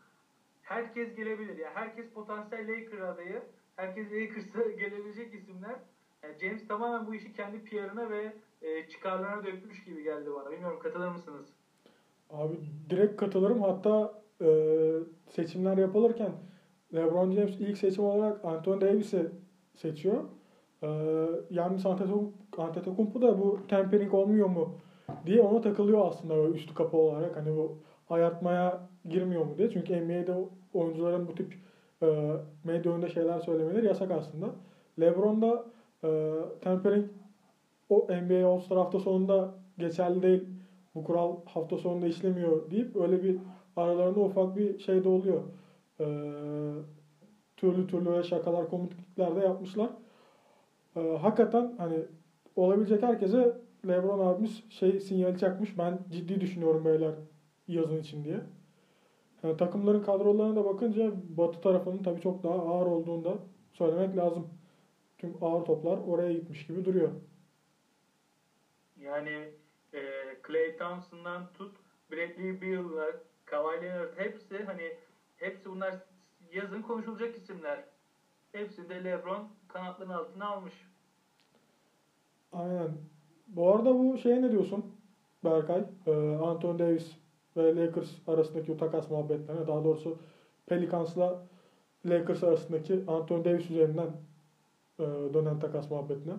Herkes 0.62 1.16
gelebilir 1.16 1.58
ya. 1.58 1.70
Herkes 1.74 2.10
potansiyel 2.10 2.68
Laker 2.68 2.98
adayı. 3.00 3.42
Herkes 3.76 4.12
Lakers'a 4.12 4.70
gelebilecek 4.78 5.34
isimler. 5.34 5.76
Yani 6.22 6.38
James 6.38 6.68
tamamen 6.68 7.06
bu 7.06 7.14
işi 7.14 7.32
kendi 7.32 7.64
PR'ına 7.64 8.10
ve 8.10 8.32
e, 8.62 8.88
çıkarlarına 8.88 9.46
dökmüş 9.46 9.84
gibi 9.84 10.02
geldi 10.02 10.30
bana. 10.34 10.50
Bilmiyorum 10.50 10.78
katılır 10.82 11.08
mısınız? 11.08 11.46
Abi 12.30 12.56
direkt 12.90 13.16
katılırım. 13.16 13.62
Hatta 13.62 14.19
e, 14.40 14.48
seçimler 15.28 15.78
yapılırken 15.78 16.32
LeBron 16.94 17.30
James 17.30 17.60
ilk 17.60 17.78
seçim 17.78 18.04
olarak 18.04 18.44
Anthony 18.44 18.80
Davis'i 18.80 19.30
seçiyor. 19.74 20.24
E, 20.82 20.88
Yannis 21.50 21.86
Antetokounmpo 22.58 23.22
da 23.22 23.38
bu 23.38 23.58
tempering 23.68 24.14
olmuyor 24.14 24.48
mu 24.48 24.74
diye 25.26 25.42
ona 25.42 25.60
takılıyor 25.60 26.06
aslında 26.06 26.36
böyle 26.36 26.54
üstü 26.54 26.74
kapı 26.74 26.96
olarak. 26.96 27.36
Hani 27.36 27.56
bu 27.56 27.78
ayartmaya 28.10 28.80
girmiyor 29.08 29.44
mu 29.44 29.58
diye. 29.58 29.70
Çünkü 29.70 30.04
NBA'de 30.04 30.34
oyuncuların 30.72 31.28
bu 31.28 31.34
tip 31.34 31.54
e, 32.02 32.06
medya 32.64 32.92
önünde 32.92 33.08
şeyler 33.08 33.38
söylemeleri 33.40 33.86
yasak 33.86 34.10
aslında. 34.10 34.50
LeBron 35.00 35.42
da 35.42 35.64
e, 36.04 36.08
tempering 36.60 37.06
o 37.88 38.06
NBA 38.10 38.46
All-Star 38.46 38.78
hafta 38.78 38.98
sonunda 38.98 39.54
geçerli 39.78 40.22
değil. 40.22 40.44
Bu 40.94 41.04
kural 41.04 41.36
hafta 41.44 41.78
sonunda 41.78 42.06
işlemiyor 42.06 42.70
deyip 42.70 42.96
öyle 42.96 43.22
bir 43.22 43.36
aralarında 43.76 44.20
ufak 44.20 44.56
bir 44.56 44.78
şey 44.78 45.04
de 45.04 45.08
oluyor. 45.08 45.42
E, 46.00 46.06
türlü 47.56 47.86
türlü 47.86 48.24
şakalar, 48.24 48.70
komiklikler 48.70 49.36
de 49.36 49.40
yapmışlar. 49.40 49.90
E, 50.96 51.00
hakikaten 51.00 51.74
hani 51.78 51.98
olabilecek 52.56 53.02
herkese 53.02 53.56
LeBron 53.88 54.26
abimiz 54.26 54.70
şey 54.70 55.00
sinyali 55.00 55.38
çakmış. 55.38 55.78
Ben 55.78 55.98
ciddi 56.10 56.40
düşünüyorum 56.40 56.84
beyler 56.84 57.14
yazın 57.68 58.00
için 58.00 58.24
diye. 58.24 58.40
Yani 59.42 59.56
takımların 59.56 60.02
kadrolarına 60.02 60.56
da 60.56 60.64
bakınca 60.64 61.12
Batı 61.36 61.60
tarafının 61.60 62.02
tabii 62.02 62.20
çok 62.20 62.42
daha 62.42 62.54
ağır 62.54 62.86
olduğunu 62.86 63.24
da 63.24 63.34
söylemek 63.72 64.16
lazım. 64.16 64.48
Tüm 65.18 65.36
ağır 65.40 65.64
toplar 65.64 65.98
oraya 65.98 66.32
gitmiş 66.32 66.66
gibi 66.66 66.84
duruyor. 66.84 67.10
Yani 69.00 69.48
e, 69.92 70.00
Clay 70.46 70.76
Thompson'dan 70.76 71.52
tut 71.54 71.76
Bradley 72.12 72.60
Beal'lar, 72.62 73.16
Kawhi 73.44 73.82
Leonard 73.82 74.18
hepsi 74.18 74.64
hani 74.64 74.96
hepsi 75.36 75.70
bunlar 75.70 75.94
yazın 76.52 76.82
konuşulacak 76.82 77.36
isimler. 77.36 77.84
Hepsi 78.52 78.88
de 78.88 79.04
LeBron 79.04 79.48
kanatların 79.68 80.10
altına 80.10 80.46
almış. 80.46 80.74
Aynen. 82.52 82.90
Bu 83.46 83.74
arada 83.74 83.98
bu 83.98 84.18
şeye 84.18 84.42
ne 84.42 84.52
diyorsun 84.52 84.84
Berkay? 85.44 85.84
Ee, 86.06 86.10
Anthony 86.42 86.78
Davis 86.78 87.16
ve 87.56 87.76
Lakers 87.76 88.28
arasındaki 88.28 88.72
o 88.72 88.76
takas 88.76 89.10
muhabbetlerine 89.10 89.66
daha 89.66 89.84
doğrusu 89.84 90.18
Pelicans'la 90.66 91.46
Lakers 92.06 92.44
arasındaki 92.44 93.04
Anthony 93.08 93.44
Davis 93.44 93.70
üzerinden 93.70 94.10
e, 94.98 95.04
dönen 95.34 95.60
takas 95.60 95.90
muhabbetine. 95.90 96.34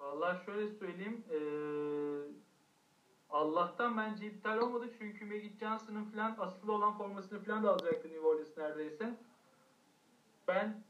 Vallahi 0.00 0.44
şöyle 0.44 0.68
söyleyeyim. 0.68 1.24
E, 1.30 1.38
Allah'tan 3.32 3.96
bence 3.96 4.26
iptal 4.26 4.58
olmadı 4.58 4.86
çünkü 4.98 5.24
Magic 5.24 5.58
Johnson'ın 5.60 6.04
falan 6.04 6.36
asıl 6.38 6.68
olan 6.68 6.98
formasını 6.98 7.44
falan 7.44 7.64
da 7.64 7.70
alacaktı 7.70 8.08
New 8.08 8.26
Orleans 8.26 8.56
neredeyse. 8.56 9.14
Ben 10.48 10.82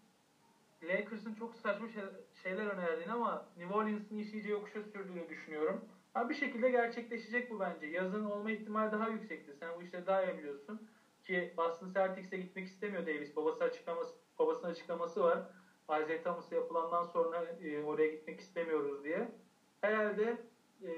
Lakers'ın 0.83 1.35
çok 1.35 1.57
saçma 1.57 1.89
şey, 1.89 2.03
şeyler 2.43 2.67
önerdiğini 2.67 3.13
ama 3.13 3.47
New 3.57 3.75
Orleans'ın 3.75 4.19
iş 4.19 4.33
iyice 4.33 4.49
yokuşa 4.49 4.83
sürdüğünü 4.83 5.29
düşünüyorum. 5.29 5.85
Ama 6.15 6.29
bir 6.29 6.35
şekilde 6.35 6.71
gerçekleşecek 6.71 7.51
bu 7.51 7.61
bence. 7.61 7.87
Yazın 7.87 8.25
olma 8.25 8.51
ihtimali 8.51 8.93
daha 8.93 9.09
yüksekti. 9.09 9.53
Sen 9.61 9.71
bu 9.77 9.83
işleri 9.83 10.07
daha 10.07 10.25
iyi 10.25 10.39
biliyorsun. 10.39 10.89
Ki 11.25 11.55
Boston 11.57 11.93
Celtics'e 11.95 12.37
gitmek 12.37 12.67
istemiyor 12.67 13.07
Davis. 13.07 13.37
Babası 13.37 13.65
açıklaması, 13.65 14.15
babasının 14.39 14.71
açıklaması 14.71 15.23
var. 15.23 15.39
Isaiah 15.85 16.25
Thomas'a 16.25 16.55
yapılandan 16.55 17.05
sonra 17.05 17.45
e, 17.45 17.83
oraya 17.83 18.09
gitmek 18.09 18.41
istemiyoruz 18.41 19.05
diye. 19.05 19.29
Herhalde 19.81 20.37
e, 20.83 20.93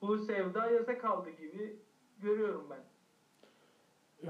bu 0.00 0.18
sevda 0.30 0.70
yaza 0.70 0.98
kaldı 0.98 1.30
gibi 1.30 1.76
görüyorum 2.22 2.64
ben. 2.70 2.80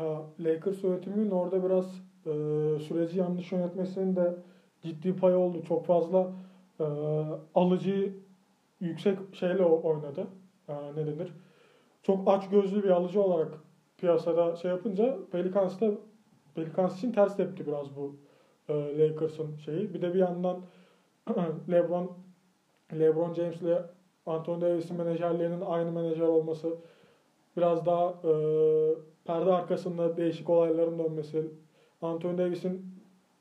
Ya 0.00 0.22
Lakers 0.40 0.84
yönetiminin 0.84 1.30
orada 1.30 1.64
biraz 1.64 1.84
e, 2.26 2.32
süreci 2.78 3.18
yanlış 3.18 3.52
yönetmesinin 3.52 4.16
de 4.16 4.34
ciddi 4.82 5.16
pay 5.16 5.36
oldu. 5.36 5.62
Çok 5.68 5.86
fazla 5.86 6.32
e, 6.80 6.84
alıcı 7.54 8.12
yüksek 8.80 9.18
şeyle 9.32 9.64
oynadı. 9.64 10.26
E, 10.68 10.74
ne 10.96 11.06
denir? 11.06 11.32
Çok 12.02 12.28
aç 12.28 12.50
gözlü 12.50 12.84
bir 12.84 12.90
alıcı 12.90 13.22
olarak 13.22 13.58
piyasada 13.98 14.56
şey 14.56 14.70
yapınca 14.70 15.18
Pelicans 15.32 15.80
da 15.80 15.90
Pelicans 16.54 16.98
için 16.98 17.12
ters 17.12 17.36
tepti 17.36 17.66
biraz 17.66 17.96
bu 17.96 18.16
e, 18.68 18.98
Lakers'ın 18.98 19.56
şeyi. 19.56 19.94
Bir 19.94 20.02
de 20.02 20.14
bir 20.14 20.18
yandan 20.18 20.60
LeBron 21.70 22.12
LeBron 22.92 23.34
James 23.34 23.62
ile 23.62 23.82
Anthony 24.26 24.60
Davis'in 24.60 24.96
menajerlerinin 24.96 25.60
aynı 25.60 25.92
menajer 25.92 26.26
olması 26.26 26.76
biraz 27.56 27.86
daha 27.86 28.08
e, 28.08 28.32
perde 29.24 29.52
arkasında 29.52 30.16
değişik 30.16 30.50
olayların 30.50 30.98
dönmesi 30.98 31.50
Anthony 32.02 32.38
Davis'in 32.38 32.94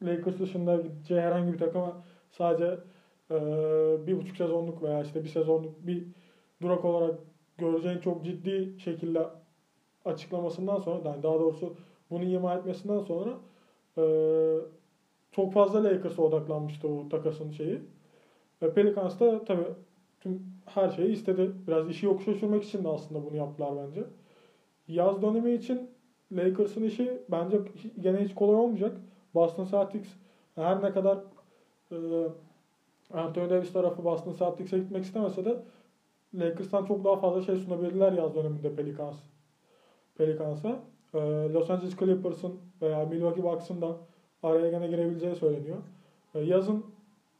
Lakers 0.03 0.39
dışında 0.39 0.75
gideceği 0.75 1.21
herhangi 1.21 1.53
bir 1.53 1.57
takıma 1.57 2.03
sadece 2.31 2.79
e, 3.31 3.37
bir 4.07 4.17
buçuk 4.17 4.37
sezonluk 4.37 4.83
veya 4.83 5.01
işte 5.01 5.23
bir 5.23 5.29
sezonluk 5.29 5.87
bir 5.87 6.05
durak 6.61 6.85
olarak 6.85 7.19
göreceğin 7.57 7.99
çok 7.99 8.25
ciddi 8.25 8.79
şekilde 8.79 9.25
açıklamasından 10.05 10.79
sonra 10.79 11.09
yani 11.09 11.23
daha 11.23 11.39
doğrusu 11.39 11.75
bunu 12.09 12.23
ima 12.23 12.53
etmesinden 12.55 12.99
sonra 12.99 13.37
e, 13.97 14.03
çok 15.31 15.53
fazla 15.53 15.83
Lakers'a 15.83 16.21
odaklanmıştı 16.21 16.87
o 16.87 17.09
takasın 17.09 17.51
şeyi. 17.51 17.81
Ve 18.61 18.73
Pelicans 18.73 19.19
da 19.19 19.45
tabii 19.45 19.67
tüm 20.19 20.43
her 20.65 20.89
şeyi 20.89 21.11
istedi. 21.11 21.51
Biraz 21.67 21.89
işi 21.89 22.05
yokuşa 22.05 22.33
sürmek 22.33 22.63
için 22.63 22.83
de 22.83 22.87
aslında 22.87 23.25
bunu 23.25 23.35
yaptılar 23.35 23.73
bence. 23.87 24.03
Yaz 24.87 25.21
dönemi 25.21 25.51
için 25.53 25.89
Lakers'ın 26.31 26.83
işi 26.83 27.21
bence 27.31 27.59
gene 27.99 28.17
hiç 28.17 28.35
kolay 28.35 28.55
olmayacak. 28.55 28.97
Boston 29.33 29.65
Celtics 29.65 30.09
her 30.55 30.83
ne 30.83 30.91
kadar 30.91 31.17
e, 31.91 31.97
Anthony 33.13 33.49
Davis 33.49 33.73
tarafı 33.73 34.03
Boston 34.03 34.35
Celtics'e 34.39 34.79
gitmek 34.79 35.03
istemese 35.03 35.45
de 35.45 35.57
Lakers'tan 36.33 36.85
çok 36.85 37.03
daha 37.05 37.15
fazla 37.15 37.41
şey 37.41 37.55
sunabilirler 37.55 38.11
yaz 38.11 38.35
döneminde 38.35 38.75
Pelicans. 38.75 39.15
Pelicans'a. 40.17 40.79
E, 41.13 41.19
Los 41.53 41.69
Angeles 41.69 41.97
Clippers'ın 41.97 42.59
veya 42.81 43.05
Milwaukee 43.05 43.43
Bucks'ın 43.43 43.81
da 43.81 43.97
araya 44.43 44.69
gene 44.69 44.87
girebileceği 44.87 45.35
söyleniyor. 45.35 45.77
E, 46.35 46.39
yazın 46.39 46.85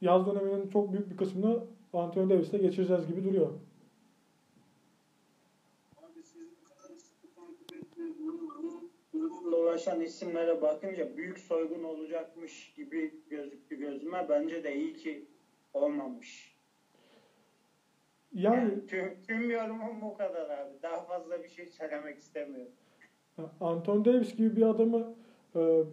yaz 0.02 0.28
döneminin 0.28 0.70
çok 0.70 0.94
büyük 0.94 1.12
bir 1.12 1.18
kısmını 1.18 1.60
Anthony 1.94 2.30
Davis'le 2.30 2.62
geçireceğiz 2.62 3.08
gibi 3.08 3.24
duruyor. 3.24 3.50
dolaşan 9.70 10.02
isimlere 10.02 10.62
bakınca 10.62 11.18
büyük 11.18 11.40
soygun 11.40 11.84
olacakmış 11.84 12.74
gibi 12.74 13.14
gözüktü 13.30 13.76
gözüme. 13.76 14.26
Bence 14.30 14.64
de 14.64 14.76
iyi 14.76 14.96
ki 14.96 15.26
olmamış. 15.74 16.56
Yani, 18.34 18.56
yani 18.56 18.88
tüm, 18.88 19.22
tüm 19.28 19.52
yorumum 19.52 20.02
bu 20.02 20.18
kadar 20.18 20.50
abi. 20.50 20.82
Daha 20.84 21.02
fazla 21.02 21.44
bir 21.44 21.50
şey 21.50 21.66
söylemek 21.66 22.18
istemiyorum. 22.18 22.72
Anthony 23.62 24.06
Davis 24.06 24.36
gibi 24.36 24.56
bir 24.56 24.62
adamı 24.62 25.16
e, 25.56 25.84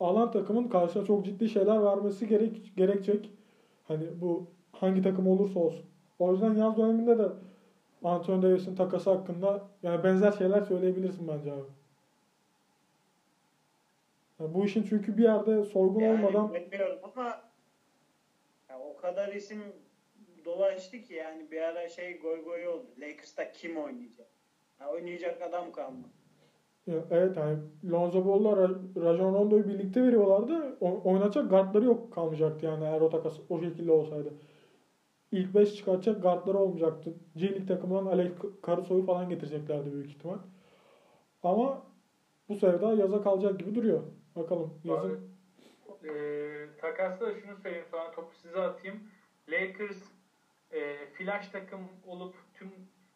alan 0.00 0.30
takımın 0.30 0.68
karşısına 0.68 1.04
çok 1.04 1.24
ciddi 1.24 1.48
şeyler 1.48 1.84
vermesi 1.84 2.28
gerek, 2.28 2.72
gerekecek. 2.76 3.30
Hani 3.84 4.20
bu 4.20 4.50
hangi 4.80 5.02
takım 5.02 5.26
olursa 5.26 5.58
olsun. 5.60 5.82
O 6.18 6.32
yüzden 6.32 6.56
yaz 6.56 6.76
döneminde 6.78 7.18
de 7.18 7.28
Anthony 8.04 8.42
Davis'in 8.42 8.74
takası 8.74 9.10
hakkında 9.10 9.60
yani 9.82 10.04
benzer 10.04 10.32
şeyler 10.32 10.62
söyleyebilirsin 10.62 11.28
bence 11.28 11.52
abi. 11.52 11.68
Yani 14.40 14.54
bu 14.54 14.64
işin 14.64 14.82
çünkü 14.82 15.16
bir 15.18 15.22
yerde 15.22 15.64
soygun 15.64 16.00
Yani 16.00 16.12
olmadan 16.24 16.54
bilmiyorum 16.54 16.98
ama 17.02 17.40
ya 18.68 18.78
o 18.80 18.96
kadar 18.96 19.28
isim 19.32 19.58
dolaştı 20.44 21.00
ki 21.02 21.14
yani 21.14 21.50
bir 21.50 21.60
ara 21.60 21.88
şey 21.88 22.18
goy 22.18 22.42
goy 22.44 22.66
oldu. 22.68 22.86
Lakers'ta 22.98 23.52
kim 23.52 23.76
oynayacak? 23.76 24.28
Ya 24.80 24.88
oynayacak 24.90 25.40
adam 25.40 25.72
kalmadı. 25.72 26.12
Evet 27.10 27.36
yani 27.36 27.58
Lonzo 27.84 28.24
Ball'la 28.26 28.48
Ra- 28.50 29.02
Rajon 29.02 29.32
Rondo'yu 29.32 29.68
birlikte 29.68 30.02
veriyorlardı. 30.02 30.76
O, 30.80 31.00
oynatacak 31.10 31.50
guardları 31.50 31.84
yok 31.84 32.12
kalmayacaktı 32.12 32.66
yani 32.66 32.84
eğer 32.84 33.00
o 33.00 33.08
takas 33.08 33.38
o 33.48 33.60
şekilde 33.60 33.90
olsaydı. 33.90 34.34
İlk 35.34 35.54
5 35.54 35.74
çıkartacak 35.74 36.22
guardları 36.22 36.58
olmayacaktı. 36.58 37.14
G 37.36 37.48
League 37.48 37.66
takımından 37.66 38.06
Alex 38.06 38.32
Caruso'yu 38.66 39.06
falan 39.06 39.28
getireceklerdi 39.28 39.92
büyük 39.92 40.10
ihtimal. 40.10 40.38
Ama 41.42 41.82
bu 42.48 42.54
sevda 42.54 42.94
yaza 42.94 43.22
kalacak 43.22 43.58
gibi 43.58 43.74
duruyor. 43.74 44.02
Bakalım 44.36 44.80
yazın. 44.84 45.30
E, 46.04 46.12
takasla 46.80 47.34
şunu 47.34 47.56
söyleyeyim 47.56 47.86
sonra 47.90 48.10
topu 48.10 48.34
size 48.42 48.60
atayım. 48.60 49.00
Lakers 49.48 50.02
e, 50.72 50.96
flash 51.06 51.48
takım 51.48 51.80
olup 52.06 52.34
tüm 52.54 52.70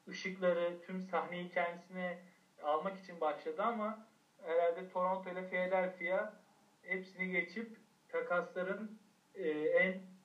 ışıkları, 0.08 0.80
tüm 0.87 1.02
sahneyi 1.02 1.50
kendisine 1.50 2.18
almak 2.62 2.98
için 2.98 3.20
başladı 3.20 3.62
ama 3.62 4.06
herhalde 4.42 4.88
Toronto 4.88 5.30
ile 5.30 5.48
Philadelphia 5.48 6.32
hepsini 6.82 7.30
geçip 7.30 7.76
takasların 8.08 8.98
e, 9.34 9.48
en 9.50 10.17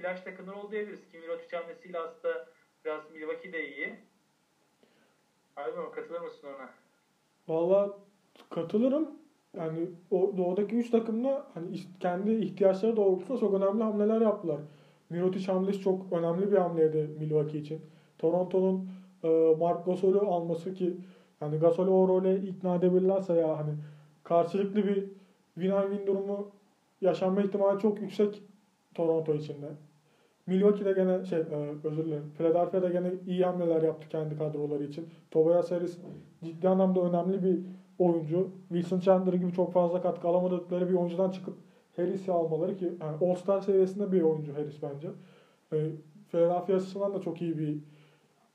flash 0.00 0.20
takımları 0.20 0.56
oldu 0.56 0.70
diyebiliriz. 0.70 1.00
Kim 1.12 1.20
Mirotic 1.20 1.56
hamlesiyle 1.56 1.98
aslında 1.98 2.48
biraz 2.84 3.10
Milwaukee 3.10 3.52
de 3.52 3.68
iyi. 3.68 3.94
Abi 5.56 5.70
katılır 5.94 6.20
mısın 6.20 6.46
ona? 6.46 6.70
Valla 7.48 7.98
katılırım. 8.50 9.08
Yani 9.56 9.88
o 10.10 10.34
doğudaki 10.36 10.76
3 10.76 10.90
takımda 10.90 11.46
hani 11.54 11.80
kendi 12.00 12.30
ihtiyaçları 12.30 12.96
doğrultusunda 12.96 13.40
çok 13.40 13.54
önemli 13.54 13.82
hamleler 13.82 14.20
yaptılar. 14.20 14.60
Mirotic 15.10 15.52
hamlesi 15.52 15.80
çok 15.80 16.12
önemli 16.12 16.52
bir 16.52 16.56
hamleydi 16.56 17.10
Milwaukee 17.18 17.58
için. 17.58 17.82
Toronto'nun 18.18 18.90
e, 19.24 19.28
Mark 19.58 19.86
Gasol'ü 19.86 20.18
alması 20.18 20.74
ki 20.74 20.96
yani 21.40 21.58
Gasol'ü 21.58 21.90
o 21.90 22.08
role 22.08 22.36
ikna 22.36 22.74
edebilirlerse 22.74 23.32
ya 23.32 23.58
hani 23.58 23.74
karşılıklı 24.24 24.86
bir 24.86 25.04
win-win 25.58 26.06
durumu 26.06 26.50
yaşanma 27.00 27.42
ihtimali 27.42 27.78
çok 27.78 28.00
yüksek 28.00 28.42
Toronto 28.94 29.34
için 29.34 29.62
de. 29.62 29.66
Milwaukee'de 30.46 30.92
gene 30.92 31.24
şey 31.24 31.38
e, 31.38 31.44
özür 31.84 32.04
dilerim. 32.04 32.32
Philadelphia'da 32.38 32.88
gene 32.88 33.12
iyi 33.26 33.44
hamleler 33.44 33.82
yaptı 33.82 34.08
kendi 34.08 34.38
kadroları 34.38 34.84
için. 34.84 35.06
Tobias 35.30 35.70
Harris 35.70 35.98
ciddi 36.44 36.68
anlamda 36.68 37.00
önemli 37.00 37.42
bir 37.42 37.58
oyuncu. 37.98 38.48
Wilson 38.68 39.00
Chandler 39.00 39.32
gibi 39.32 39.52
çok 39.52 39.72
fazla 39.72 40.02
katkı 40.02 40.28
alamadıkları 40.28 40.88
bir 40.88 40.94
oyuncudan 40.94 41.30
çıkıp 41.30 41.54
Harris'i 41.96 42.32
almaları 42.32 42.76
ki 42.76 42.92
yani 43.00 43.16
All-Star 43.30 43.60
seviyesinde 43.60 44.12
bir 44.12 44.22
oyuncu 44.22 44.54
Harris 44.54 44.82
bence. 44.82 45.08
E, 45.72 45.76
Philadelphia 46.30 46.74
açısından 46.74 47.14
da 47.14 47.20
çok 47.20 47.42
iyi 47.42 47.58
bir 47.58 47.78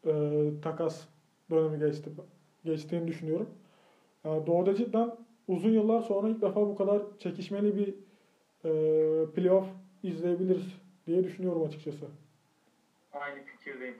e, 0.06 0.52
takas 0.62 1.06
dönemi 1.52 1.80
geçti. 1.80 2.10
Geçtiğini 2.66 3.08
düşünüyorum. 3.08 3.50
Yani 4.26 4.48
Doğu'da 4.48 4.76
cidden 4.76 5.16
uzun 5.48 5.70
yıllar 5.70 6.02
sonra 6.02 6.30
ilk 6.30 6.42
defa 6.42 6.62
bu 6.62 6.76
kadar 6.76 7.02
çekişmeli 7.20 7.76
bir 7.76 7.94
e, 8.66 8.72
playoff 9.32 9.66
izleyebiliriz 10.04 10.85
diye 11.08 11.24
düşünüyorum 11.24 11.64
açıkçası. 11.64 12.06
Aynı 13.14 13.44
fikirdeyim. 13.44 13.96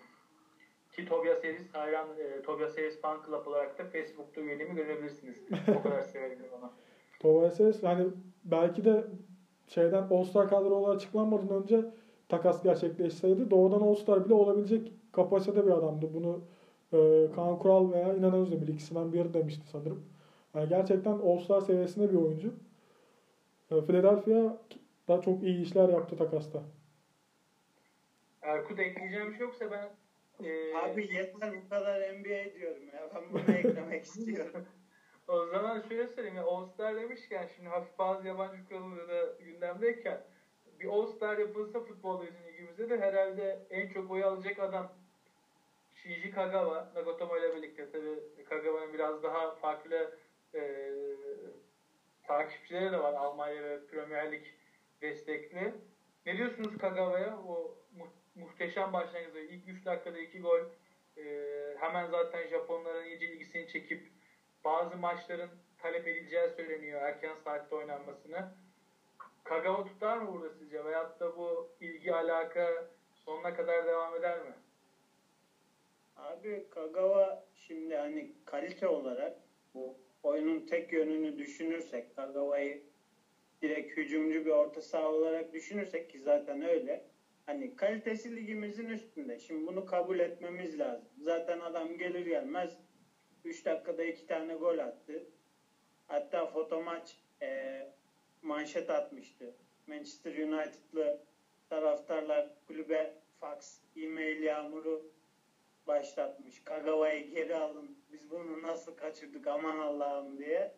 Ki 0.92 1.06
Tobias 1.06 1.44
Harris 1.44 1.74
hayran, 1.74 2.08
e, 2.20 2.42
Tobias 2.42 2.78
Harris 2.78 3.02
fan 3.02 3.18
club 3.26 3.46
olarak 3.48 3.80
da 3.80 3.84
Facebook'ta 3.86 4.42
üyeliğimi 4.42 4.76
görebilirsiniz. 4.76 5.36
o 5.80 5.84
kadar 5.84 6.02
severim 6.14 6.46
onu. 6.60 6.72
Tobias 7.20 7.60
Harris 7.60 7.84
yani 7.84 8.08
belki 8.44 8.86
de 8.86 9.06
şeyden 9.68 10.08
All-Star 10.12 10.50
kadroları 10.50 10.96
açıklanmadan 10.96 11.50
önce 11.50 11.86
takas 12.30 12.64
gerçekleşseydi 12.64 13.52
doğudan 13.52 13.82
All-Star 13.82 14.26
bile 14.26 14.34
olabilecek 14.34 14.92
kapasitede 15.12 15.66
bir 15.66 15.72
adamdı. 15.72 16.10
Bunu 16.14 16.42
e, 16.94 17.28
Kaan 17.36 17.60
Kural 17.60 17.92
veya 17.92 18.14
İnan 18.16 18.34
Özdemir 18.34 18.68
ikisinden 18.68 19.14
biri 19.14 19.34
demişti 19.34 19.68
sanırım. 19.72 20.06
Yani 20.56 20.70
gerçekten 20.70 21.12
All-Star 21.20 21.62
seviyesinde 21.62 22.10
bir 22.10 22.16
oyuncu. 22.18 22.54
E, 23.72 23.82
Philadelphia 23.82 24.58
da 25.08 25.22
çok 25.22 25.44
iyi 25.44 25.62
işler 25.62 25.90
yaptı 25.90 26.18
takasta. 26.18 26.64
Erkut 28.46 28.80
ekleyeceğim 28.80 29.32
bir 29.32 29.38
şey 29.38 29.46
yoksa 29.48 29.72
ben 29.72 29.90
e, 30.46 30.76
Abi 30.78 31.14
yeter 31.14 31.54
bu 31.66 31.70
kadar 31.70 32.14
NBA 32.14 32.56
diyorum 32.60 32.88
ya. 32.94 33.10
Ben 33.16 33.24
bunu 33.34 33.56
eklemek 33.58 34.04
istiyorum. 34.06 34.66
o 35.28 35.46
zaman 35.46 35.82
şöyle 35.90 36.08
söyleyeyim. 36.08 36.38
Ya, 36.38 36.44
All-Star 36.44 36.96
demişken 36.96 37.48
şimdi 37.56 37.70
hafif 37.70 38.00
bazı 38.00 38.28
yabancı 38.28 38.66
kuralları 38.66 39.08
da 39.08 39.44
gündemdeyken 39.44 40.22
bir 40.80 40.86
All-Star 40.88 41.38
yapılsa 41.38 41.80
futbol 41.80 42.22
bizim 42.22 42.44
ligimizde 42.48 42.90
de 42.90 43.00
herhalde 43.00 43.60
en 43.70 43.90
çok 43.90 44.12
oy 44.12 44.24
alacak 44.24 44.60
adam 44.60 44.92
Shinji 45.94 46.32
Kagawa, 46.32 46.92
Nagatomo 46.96 47.38
ile 47.38 47.56
birlikte 47.56 47.92
tabii 47.92 48.44
Kagawa'nın 48.50 48.94
biraz 48.94 49.24
daha 49.24 49.56
farklı 49.56 50.18
e, 50.54 50.92
takipçileri 52.28 52.92
de 52.92 53.00
var 53.00 53.14
Almanya 53.14 53.64
ve 53.64 53.86
Premier 53.88 54.32
Lig 54.32 54.44
destekli. 55.02 55.74
Ne 56.26 56.38
diyorsunuz 56.38 56.78
Kagawa'ya? 56.78 57.38
O 57.48 57.78
muhteşem 58.36 58.94
başlangıcı. 58.94 59.40
İlk 59.40 59.68
3 59.68 59.86
dakikada 59.86 60.20
2 60.20 60.42
gol. 60.42 60.60
E, 61.18 61.24
hemen 61.80 62.08
zaten 62.08 62.48
Japonların 62.48 63.06
iyice 63.06 63.26
ilgisini 63.26 63.68
çekip 63.68 64.08
bazı 64.64 64.98
maçların 64.98 65.50
talep 65.78 66.08
edileceği 66.08 66.50
söyleniyor 66.50 67.02
erken 67.02 67.36
saatte 67.36 67.76
oynanmasını. 67.76 68.52
Kagawa 69.44 69.86
tutar 69.86 70.18
mı 70.18 70.34
burada 70.34 70.50
sizce? 70.50 70.86
Veyahut 70.86 71.20
da 71.20 71.38
bu 71.38 71.70
ilgi 71.80 72.14
alaka 72.14 72.88
sonuna 73.14 73.54
kadar 73.54 73.88
devam 73.88 74.16
eder 74.16 74.40
mi? 74.40 74.54
Abi 76.16 76.70
Kagawa 76.70 77.46
şimdi 77.56 77.96
hani 77.96 78.32
kalite 78.46 78.88
olarak 78.88 79.38
bu 79.74 79.98
oyunun 80.24 80.66
tek 80.66 80.94
yönünü 80.94 81.38
düşünürsek 81.38 82.16
Kagawa'yı 82.16 82.84
direkt 83.62 83.98
hücumcu 83.98 84.46
bir 84.46 84.52
orta 84.52 84.82
saha 84.82 85.12
olarak 85.12 85.54
düşünürsek 85.54 86.10
ki 86.10 86.20
zaten 86.20 86.62
öyle. 86.62 87.15
Hani 87.46 87.76
kalitesi 87.76 88.36
ligimizin 88.36 88.90
üstünde. 88.90 89.40
Şimdi 89.40 89.68
bunu 89.68 89.86
kabul 89.86 90.20
etmemiz 90.20 90.80
lazım. 90.80 91.10
Zaten 91.18 91.60
adam 91.60 91.98
gelir 91.98 92.26
gelmez 92.26 92.78
3 93.44 93.66
dakikada 93.66 94.04
2 94.04 94.28
tane 94.28 94.56
gol 94.56 94.78
attı. 94.78 95.24
Hatta 96.08 96.46
foto 96.46 96.84
maç 96.84 97.18
e, 97.42 97.82
manşet 98.42 98.90
atmıştı. 98.90 99.54
Manchester 99.88 100.38
United'lı 100.38 101.20
taraftarlar 101.70 102.50
kulübe 102.68 103.14
fax, 103.40 103.82
e-mail 103.96 104.44
yağmuru 104.44 105.12
başlatmış. 105.88 106.64
Kagawa'yı 106.64 107.30
geri 107.30 107.56
alın. 107.56 107.98
Biz 108.12 108.32
bunu 108.32 108.62
nasıl 108.62 108.98
kaçırdık 108.98 109.48
aman 109.48 109.80
Allah'ım 109.80 110.38
diye. 110.38 110.72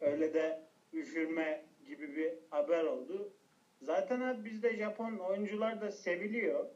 Öyle 0.00 0.34
de 0.34 0.62
üşürme 0.92 1.64
gibi 1.86 2.16
bir 2.16 2.34
haber 2.50 2.84
oldu. 2.84 3.32
Zaten 3.80 4.20
abi 4.20 4.44
bizde 4.44 4.76
Japon 4.76 5.18
oyuncular 5.18 5.80
da 5.80 5.90
seviliyor. 5.90 6.68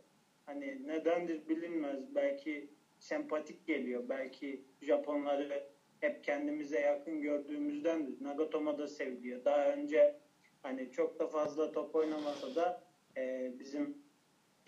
Hani 0.47 0.87
nedendir 0.87 1.49
bilinmez. 1.49 2.15
Belki 2.15 2.69
sempatik 2.99 3.67
geliyor. 3.67 4.03
Belki 4.09 4.61
Japonları 4.83 5.65
hep 6.01 6.25
kendimize 6.25 6.81
yakın 6.81 7.21
gördüğümüzdendir. 7.23 8.25
Nagatomo 8.25 8.79
da 8.79 8.88
seviliyor. 8.88 9.45
Daha 9.45 9.69
önce 9.73 10.15
hani 10.62 10.91
çok 10.91 11.19
da 11.19 11.27
fazla 11.29 11.73
top 11.73 11.95
oynamasa 11.95 12.55
da 12.55 12.81
e, 13.17 13.53
bizim 13.59 13.95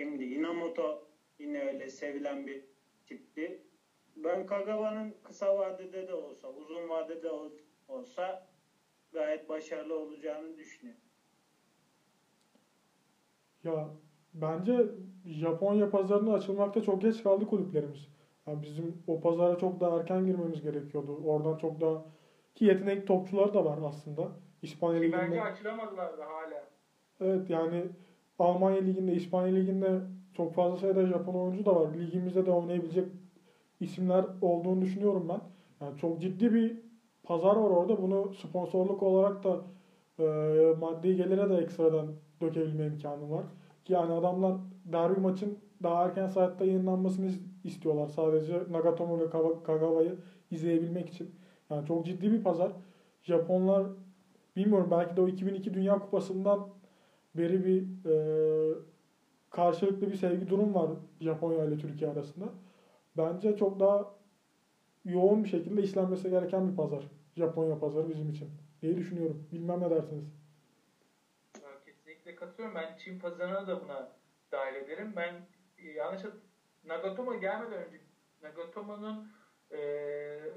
şimdi 0.01 0.25
Inamoto 0.25 1.09
yine 1.39 1.63
öyle 1.65 1.89
sevilen 1.89 2.47
bir 2.47 2.63
tipti. 3.07 3.61
Ben 4.17 4.47
Kagawa'nın 4.47 5.15
kısa 5.23 5.57
vadede 5.57 6.09
de 6.09 6.15
olsa, 6.15 6.49
uzun 6.49 6.89
vadede 6.89 7.31
ol- 7.31 7.53
olsa 7.89 8.47
gayet 9.13 9.49
başarılı 9.49 9.95
olacağını 9.99 10.57
düşünüyorum. 10.59 11.04
Ya 13.65 13.91
bence 14.35 14.87
Japonya 15.25 15.91
pazarına 15.91 16.33
açılmakta 16.33 16.83
çok 16.83 17.01
geç 17.03 17.23
kaldı 17.23 17.47
kulüplerimiz. 17.47 18.09
Yani 18.47 18.63
bizim 18.63 19.03
o 19.07 19.21
pazara 19.21 19.59
çok 19.59 19.81
daha 19.81 19.97
erken 19.97 20.27
girmemiz 20.27 20.63
gerekiyordu. 20.63 21.17
Oradan 21.25 21.57
çok 21.59 21.81
daha 21.81 22.03
ki 22.55 22.65
yetenekli 22.65 23.05
topçular 23.05 23.55
da 23.55 23.65
var 23.65 23.79
aslında. 23.89 24.33
İspanya 24.63 25.01
Ki 25.01 25.07
Ligi'nde. 25.07 25.19
bence 25.19 25.43
açılamadılar 25.43 26.19
da 26.19 26.27
hala. 26.27 26.69
Evet 27.21 27.51
yani 27.51 27.85
Almanya 28.39 28.81
Ligi'nde, 28.83 29.15
İspanya 29.15 29.55
Ligi'nde 29.55 30.01
çok 30.33 30.55
fazla 30.55 30.77
sayıda 30.77 31.07
Japon 31.07 31.35
oyuncu 31.35 31.67
da 31.67 31.77
var. 31.77 31.95
Ligimizde 31.95 32.47
de 32.47 32.51
oynayabilecek 32.51 33.07
isimler 33.81 34.25
olduğunu 34.41 34.83
düşünüyorum 34.83 35.29
ben. 35.29 35.41
Yani 35.81 35.97
çok 35.97 36.21
ciddi 36.21 36.53
bir 36.55 36.77
pazar 37.23 37.57
var 37.57 37.71
orada. 37.71 38.03
Bunu 38.03 38.33
sponsorluk 38.35 39.03
olarak 39.03 39.45
da 39.45 39.61
e, 40.19 40.25
maddi 40.79 41.17
gelire 41.17 41.49
de 41.51 41.57
ekstradan 41.57 42.15
dökebilme 42.41 42.87
imkanı 42.87 43.31
var. 43.31 43.45
Yani 43.89 44.13
adamlar 44.13 44.57
derbi 44.85 45.21
maçın 45.21 45.59
daha 45.83 46.05
erken 46.05 46.27
saatte 46.27 46.65
yayınlanmasını 46.65 47.31
istiyorlar. 47.65 48.09
Sadece 48.09 48.63
Nagatomo 48.71 49.19
ve 49.21 49.31
Kagawa'yı 49.65 50.17
izleyebilmek 50.51 51.09
için. 51.09 51.31
Yani 51.71 51.87
çok 51.87 52.07
ciddi 52.07 52.33
bir 52.33 52.43
pazar. 52.43 52.73
Japonlar 53.23 53.87
bilmiyorum 54.57 54.89
belki 54.91 55.17
de 55.17 55.21
o 55.21 55.29
2002 55.29 55.75
Dünya 55.75 55.99
Kupası'ndan 55.99 56.69
beri 57.37 57.65
bir 57.65 58.09
e, 58.11 58.15
karşılıklı 59.51 60.11
bir 60.11 60.17
sevgi 60.17 60.49
durum 60.49 60.75
var 60.75 60.91
Japonya 61.21 61.65
ile 61.65 61.79
Türkiye 61.79 62.11
arasında. 62.11 62.45
Bence 63.17 63.57
çok 63.57 63.81
daha 63.81 64.15
yoğun 65.05 65.45
bir 65.45 65.49
şekilde 65.49 65.83
işlenmesi 65.83 66.31
gereken 66.31 66.71
bir 66.71 66.77
pazar. 66.77 67.05
Japonya 67.37 67.79
pazarı 67.79 68.09
bizim 68.09 68.31
için. 68.31 68.49
Neyi 68.83 68.97
düşünüyorum? 68.97 69.47
Bilmem 69.53 69.81
ne 69.81 69.91
dersiniz. 69.91 70.44
Kesinlikle 72.25 72.47
katılıyorum. 72.47 72.75
Ben 72.75 72.97
Çin 72.97 73.19
pazarına 73.19 73.67
da 73.67 73.83
buna 73.85 74.09
dahil 74.53 74.75
ederim. 74.75 75.13
Ben 75.17 75.47
e, 75.79 75.89
yanlış 75.91 76.23
Nagatomo 76.85 77.41
gelmeden 77.41 77.85
önce 77.85 78.01
Nagatomo'nun 78.43 79.33
e, 79.71 79.79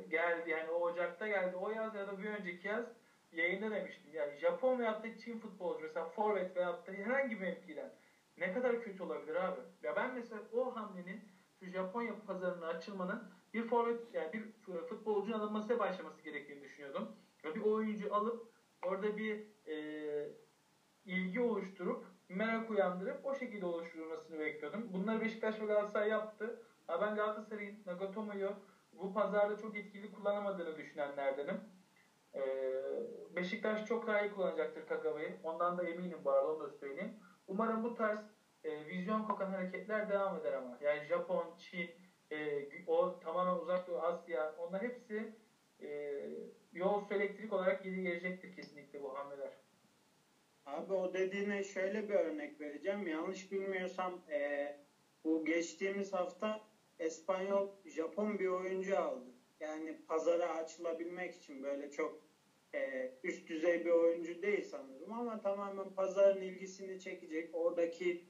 geldi 0.09 0.49
yani 0.49 0.69
o 0.69 0.81
Ocak'ta 0.81 1.27
geldi. 1.27 1.55
O 1.55 1.69
yaz 1.69 1.95
ya 1.95 2.07
da 2.07 2.19
bir 2.19 2.29
önceki 2.29 2.67
yaz 2.67 2.85
yayında 3.31 3.71
demiştim. 3.71 4.13
Yani 4.13 4.37
Japon 4.37 4.79
veyahut 4.79 5.03
da 5.03 5.17
Çin 5.17 5.39
futbolcu 5.39 5.81
mesela 5.83 6.05
forvet 6.05 6.55
veyahut 6.55 6.87
da 6.87 6.91
herhangi 6.91 7.35
bir 7.35 7.41
mevkiden 7.41 7.91
ne 8.37 8.53
kadar 8.53 8.81
kötü 8.81 9.03
olabilir 9.03 9.35
abi? 9.35 9.59
Ya 9.83 9.95
ben 9.95 10.13
mesela 10.13 10.41
o 10.51 10.75
hamlenin 10.75 11.21
şu 11.59 11.65
Japonya 11.65 12.13
pazarına 12.27 12.67
açılmanın 12.67 13.23
bir 13.53 13.63
forvet 13.67 14.13
yani 14.13 14.33
bir 14.33 14.43
futbolcunun 14.89 15.39
alınmasına 15.39 15.79
başlaması 15.79 16.23
gerektiğini 16.23 16.61
düşünüyordum. 16.61 17.15
Ya 17.43 17.55
bir 17.55 17.61
oyuncu 17.61 18.15
alıp 18.15 18.47
orada 18.81 19.17
bir 19.17 19.43
e, 19.67 19.75
ilgi 21.07 21.41
oluşturup 21.41 22.05
merak 22.29 22.69
uyandırıp 22.69 23.25
o 23.25 23.35
şekilde 23.35 23.65
oluşturulmasını 23.65 24.39
bekliyordum. 24.39 24.93
Bunları 24.93 25.21
Beşiktaş 25.21 25.61
ve 25.61 25.65
Galatasaray 25.65 26.09
yaptı. 26.09 26.61
Ama 26.87 27.01
ben 27.01 27.15
Galatasaray'ın 27.15 27.75
Nagatomo'yu 27.85 28.49
bu 28.93 29.13
pazarda 29.13 29.57
çok 29.57 29.75
etkili 29.75 30.11
kullanamadığını 30.11 30.77
düşünenlerdenim. 30.77 31.61
Ee, 32.35 32.73
Beşiktaş 33.35 33.85
çok 33.85 34.07
daha 34.07 34.21
iyi 34.21 34.31
kullanacaktır 34.31 34.85
Kagawa'yı. 34.85 35.39
Ondan 35.43 35.77
da 35.77 35.83
eminim 35.83 36.19
bu 36.23 36.31
arada 36.31 36.47
onu 36.47 36.59
da 36.59 36.69
söyleyeyim. 36.69 37.13
Umarım 37.47 37.83
bu 37.83 37.93
tarz 37.93 38.19
e, 38.63 38.87
vizyon 38.87 39.23
kokan 39.23 39.49
hareketler 39.49 40.09
devam 40.09 40.35
eder 40.35 40.53
ama. 40.53 40.77
Yani 40.81 41.03
Japon, 41.03 41.53
Çin, 41.57 41.89
e, 42.31 42.65
o 42.87 43.19
tamamen 43.19 43.61
uzak 43.61 43.87
doğu 43.87 43.99
Asya 43.99 44.53
onlar 44.57 44.81
hepsi 44.81 45.33
e, 45.81 46.19
yol 46.73 46.99
su 46.99 47.13
elektrik 47.13 47.53
olarak 47.53 47.83
geri 47.83 48.01
gelecektir 48.01 48.51
kesinlikle 48.51 49.01
bu 49.01 49.15
hamleler. 49.15 49.51
Abi 50.87 50.93
o 50.93 51.13
dediğine 51.13 51.63
şöyle 51.63 52.09
bir 52.09 52.13
örnek 52.13 52.59
vereceğim. 52.59 53.07
Yanlış 53.07 53.51
bilmiyorsam 53.51 54.21
e, 54.31 54.73
bu 55.23 55.45
geçtiğimiz 55.45 56.13
hafta 56.13 56.61
Espanyol 56.99 57.67
Japon 57.85 58.39
bir 58.39 58.47
oyuncu 58.47 58.99
aldı. 58.99 59.33
Yani 59.59 59.95
pazara 60.07 60.49
açılabilmek 60.55 61.35
için 61.35 61.63
böyle 61.63 61.89
çok 61.89 62.19
e, 62.75 63.09
üst 63.23 63.47
düzey 63.47 63.85
bir 63.85 63.89
oyuncu 63.89 64.41
değil 64.41 64.63
sanırım 64.63 65.11
ama 65.11 65.41
tamamen 65.41 65.89
pazarın 65.89 66.41
ilgisini 66.41 66.99
çekecek, 66.99 67.49
oradaki 67.51 68.21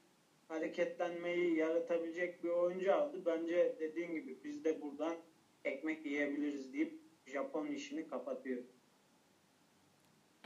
hareketlenmeyi 0.48 1.56
yaratabilecek 1.56 2.43
bir 2.43 2.50
oyuncu 2.50 2.93
aldı. 2.93 3.26
Bence 3.26 3.76
dediğin 3.80 4.13
gibi 4.13 4.38
biz 4.43 4.63
de 4.63 4.82
buradan 4.82 5.17
ekmek 5.63 6.06
yiyebiliriz 6.06 6.74
deyip 6.74 6.91
Japon 7.26 7.72
işini 7.72 8.08
kapatıyor. 8.08 8.63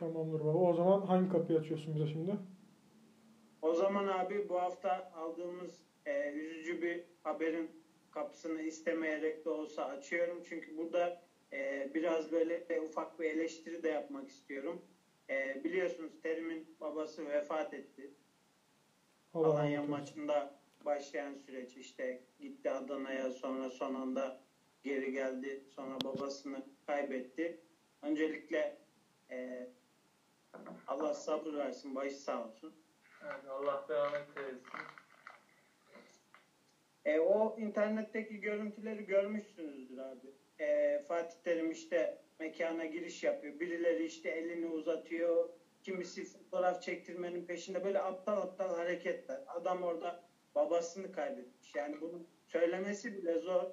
Tamamdır 0.02 0.40
baba. 0.40 0.58
O 0.58 0.74
zaman 0.74 1.02
hangi 1.02 1.30
kapıyı 1.30 1.60
açıyorsun 1.60 1.96
bize 1.96 2.08
şimdi? 2.08 2.36
O 3.62 3.74
zaman 3.74 4.08
abi 4.08 4.50
bu 4.50 4.62
hafta 4.62 5.12
aldığımız 5.16 5.82
e, 6.06 6.32
üzücü 6.32 6.82
bir 6.82 7.04
haberin 7.24 7.72
kapısını 8.12 8.62
istemeyerek 8.62 9.46
de 9.46 9.50
olsa 9.50 9.86
açıyorum. 9.86 10.44
Çünkü 10.44 10.78
burada 10.78 11.22
e, 11.54 11.92
biraz 11.94 12.32
böyle 12.32 12.82
ufak 12.90 13.20
bir 13.20 13.26
eleştiri 13.26 13.84
de 13.84 13.90
yapmak 13.90 14.30
istiyorum. 14.30 14.82
E, 15.30 15.64
biliyorsunuz 15.64 16.22
Terim'in 16.24 16.76
babası 16.80 17.30
vefat 17.30 17.74
etti. 17.74 18.12
Allah 19.34 19.48
Alanya 19.48 19.84
maçında 19.84 20.60
başlayan 20.86 21.34
süreç 21.34 21.78
işte 21.78 22.24
gitti 22.40 22.72
Adana'ya 22.72 23.32
sonra 23.32 23.70
son 23.70 23.96
anda 23.96 24.42
geri 24.84 25.12
geldi. 25.12 25.64
Sonra 25.76 25.98
babasını 26.06 26.66
kaybetti. 26.86 27.60
Öncelikle 28.02 28.78
e, 29.32 29.68
Allah 30.88 31.14
sabır 31.14 31.54
versin, 31.54 31.96
başı 31.96 32.16
sağ 32.16 32.46
olsun. 32.46 32.74
Evet, 33.24 33.46
Allah 33.50 33.86
rahmet 33.90 34.38
eylesin. 34.38 34.62
E, 37.06 37.20
o 37.20 37.56
internetteki 37.60 38.40
görüntüleri 38.40 39.06
görmüşsünüzdür 39.06 39.98
abi. 39.98 40.34
E, 40.60 41.00
Fatih 41.08 41.38
Terim 41.44 41.72
işte 41.72 42.22
mekana 42.40 42.86
giriş 42.86 43.24
yapıyor. 43.24 43.60
Birileri 43.60 44.06
işte 44.06 44.30
elini 44.30 44.68
uzatıyor. 44.68 45.50
Kimisi 45.84 46.26
fotoğraf 46.26 46.82
çektirmenin 46.82 47.46
peşinde 47.46 47.84
böyle 47.84 48.02
aptal 48.02 48.38
aptal 48.38 48.76
hareketler. 48.76 49.40
Adam 49.48 49.84
orada 49.84 50.24
babasını 50.56 51.12
kaybetmiş. 51.12 51.76
Yani 51.76 52.02
bunu 52.02 52.26
söylemesi 52.48 53.18
bile 53.18 53.40
zor. 53.40 53.64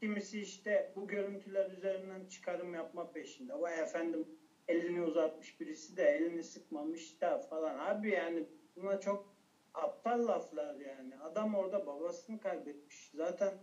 Kimisi 0.00 0.40
işte 0.40 0.92
bu 0.96 1.08
görüntüler 1.08 1.70
üzerinden 1.70 2.26
çıkarım 2.26 2.74
yapma 2.74 3.12
peşinde. 3.12 3.54
O 3.54 3.68
efendim 3.68 4.26
elini 4.68 5.02
uzatmış 5.02 5.60
birisi 5.60 5.96
de 5.96 6.04
elini 6.04 6.42
sıkmamış 6.42 7.20
da 7.20 7.38
falan. 7.38 7.78
Abi 7.78 8.10
yani 8.10 8.44
buna 8.76 9.00
çok 9.00 9.36
aptal 9.74 10.26
laflar 10.28 10.74
yani. 10.74 11.18
Adam 11.18 11.54
orada 11.54 11.86
babasını 11.86 12.40
kaybetmiş. 12.40 13.10
Zaten 13.14 13.54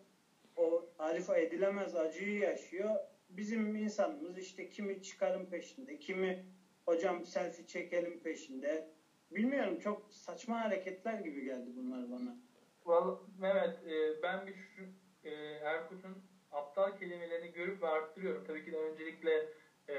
o 0.56 0.86
tarife 0.98 1.42
edilemez 1.42 1.96
acıyı 1.96 2.40
yaşıyor. 2.40 2.96
Bizim 3.30 3.76
insanımız 3.76 4.38
işte 4.38 4.70
kimi 4.70 5.02
çıkarım 5.02 5.50
peşinde, 5.50 6.00
kimi 6.00 6.46
hocam 6.86 7.26
selfie 7.26 7.66
çekelim 7.68 8.20
peşinde. 8.24 8.94
Bilmiyorum 9.32 9.80
çok 9.80 10.14
saçma 10.14 10.62
hareketler 10.62 11.20
gibi 11.20 11.44
geldi 11.44 11.70
bunlar 11.76 12.12
bana. 12.12 12.38
Vallahi 12.86 13.20
Mehmet 13.40 13.84
e, 13.88 14.22
ben 14.22 14.48
bir 14.48 14.54
şu 14.56 14.84
e, 15.24 15.32
Erkut'un 15.64 16.18
aptal 16.52 16.96
kelimelerini 16.96 17.52
görüp 17.52 17.82
ve 17.82 17.88
arttırıyorum. 17.88 18.44
Tabii 18.44 18.66
ki 18.66 18.72
de 18.72 18.78
öncelikle 18.78 19.50
e, 19.90 19.96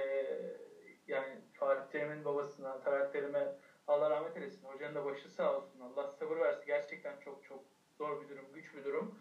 yani 1.08 1.40
Fatih 1.52 1.92
Terim'in 1.92 2.24
babasına, 2.24 2.80
Tarak 2.80 3.12
Terim'e 3.12 3.52
Allah 3.86 4.10
rahmet 4.10 4.36
eylesin. 4.36 4.66
Hocanın 4.66 4.94
da 4.94 5.04
başı 5.04 5.28
sağ 5.28 5.56
olsun. 5.56 5.80
Allah 5.80 6.12
sabır 6.12 6.36
versin. 6.36 6.66
Gerçekten 6.66 7.20
çok 7.20 7.44
çok 7.44 7.64
zor 7.98 8.22
bir 8.22 8.28
durum, 8.28 8.52
güç 8.54 8.74
bir 8.74 8.84
durum. 8.84 9.18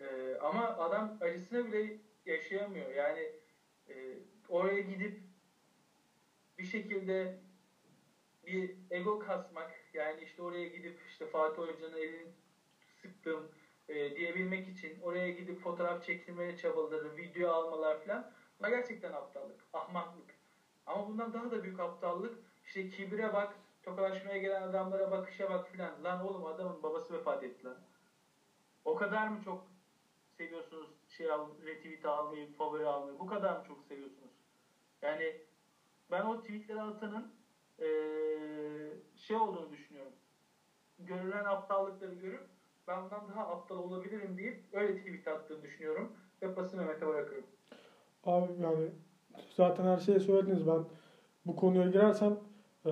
Ee, 0.00 0.36
ama 0.40 0.68
adam 0.68 1.18
acısını 1.20 1.72
bile 1.72 1.96
yaşayamıyor. 2.26 2.90
Yani 2.90 3.32
e, 3.88 4.18
oraya 4.48 4.80
gidip 4.80 5.20
bir 6.58 6.64
şekilde 6.64 7.38
bir 8.46 8.76
ego 8.90 9.18
kasmak 9.18 9.72
yani 9.94 10.22
işte 10.22 10.42
oraya 10.42 10.68
gidip 10.68 11.00
işte 11.08 11.26
Fatih 11.26 11.62
Hoca'nın 11.62 11.96
elini 11.96 12.32
sıktım 13.02 13.50
e, 13.88 14.16
diyebilmek 14.16 14.68
için 14.68 15.00
oraya 15.00 15.30
gidip 15.30 15.60
fotoğraf 15.60 16.04
çekilmeye 16.04 16.56
çabalaları, 16.56 17.16
video 17.16 17.50
almalar 17.50 18.04
falan 18.04 18.32
bunlar 18.58 18.70
gerçekten 18.70 19.12
aptallık, 19.12 19.64
ahmaklık. 19.72 20.35
Ama 20.86 21.08
bundan 21.08 21.32
daha 21.32 21.50
da 21.50 21.62
büyük 21.62 21.80
aptallık 21.80 22.38
işte 22.64 22.88
kibre 22.88 23.32
bak, 23.32 23.56
tokalaşmaya 23.82 24.38
gelen 24.38 24.62
adamlara 24.62 25.10
bakışa 25.10 25.50
bak 25.50 25.68
filan. 25.68 26.04
Lan 26.04 26.24
oğlum 26.26 26.46
adamın 26.46 26.82
babası 26.82 27.14
vefat 27.14 27.42
etti 27.42 27.66
lan. 27.66 27.76
O 28.84 28.94
kadar 28.94 29.28
mı 29.28 29.40
çok 29.44 29.66
seviyorsunuz 30.36 30.88
şey 31.08 31.30
al, 31.30 31.48
retweet 31.66 32.06
almayı, 32.06 32.52
favori 32.52 32.86
almayı? 32.86 33.18
Bu 33.18 33.26
kadar 33.26 33.58
mı 33.58 33.64
çok 33.66 33.82
seviyorsunuz? 33.82 34.32
Yani 35.02 35.36
ben 36.10 36.22
o 36.22 36.40
tweetleri 36.40 36.80
atanın 36.80 37.36
ee, 37.78 37.86
şey 39.16 39.36
olduğunu 39.36 39.70
düşünüyorum. 39.70 40.12
Görülen 40.98 41.44
aptallıkları 41.44 42.14
görüp 42.14 42.44
ben 42.88 43.04
bundan 43.04 43.28
daha 43.28 43.48
aptal 43.48 43.78
olabilirim 43.78 44.36
deyip 44.36 44.64
öyle 44.72 44.96
tweet 44.96 45.28
attığını 45.28 45.62
düşünüyorum. 45.62 46.12
Ve 46.42 46.54
pası 46.54 46.76
Mehmet'e 46.76 47.06
bırakırım. 47.06 47.44
Abi 48.24 48.62
yani 48.62 48.90
zaten 49.56 49.84
her 49.84 49.98
şeyi 49.98 50.20
söylediniz. 50.20 50.66
Ben 50.66 50.84
bu 51.46 51.56
konuya 51.56 51.86
girersem 51.86 52.36
e, 52.86 52.90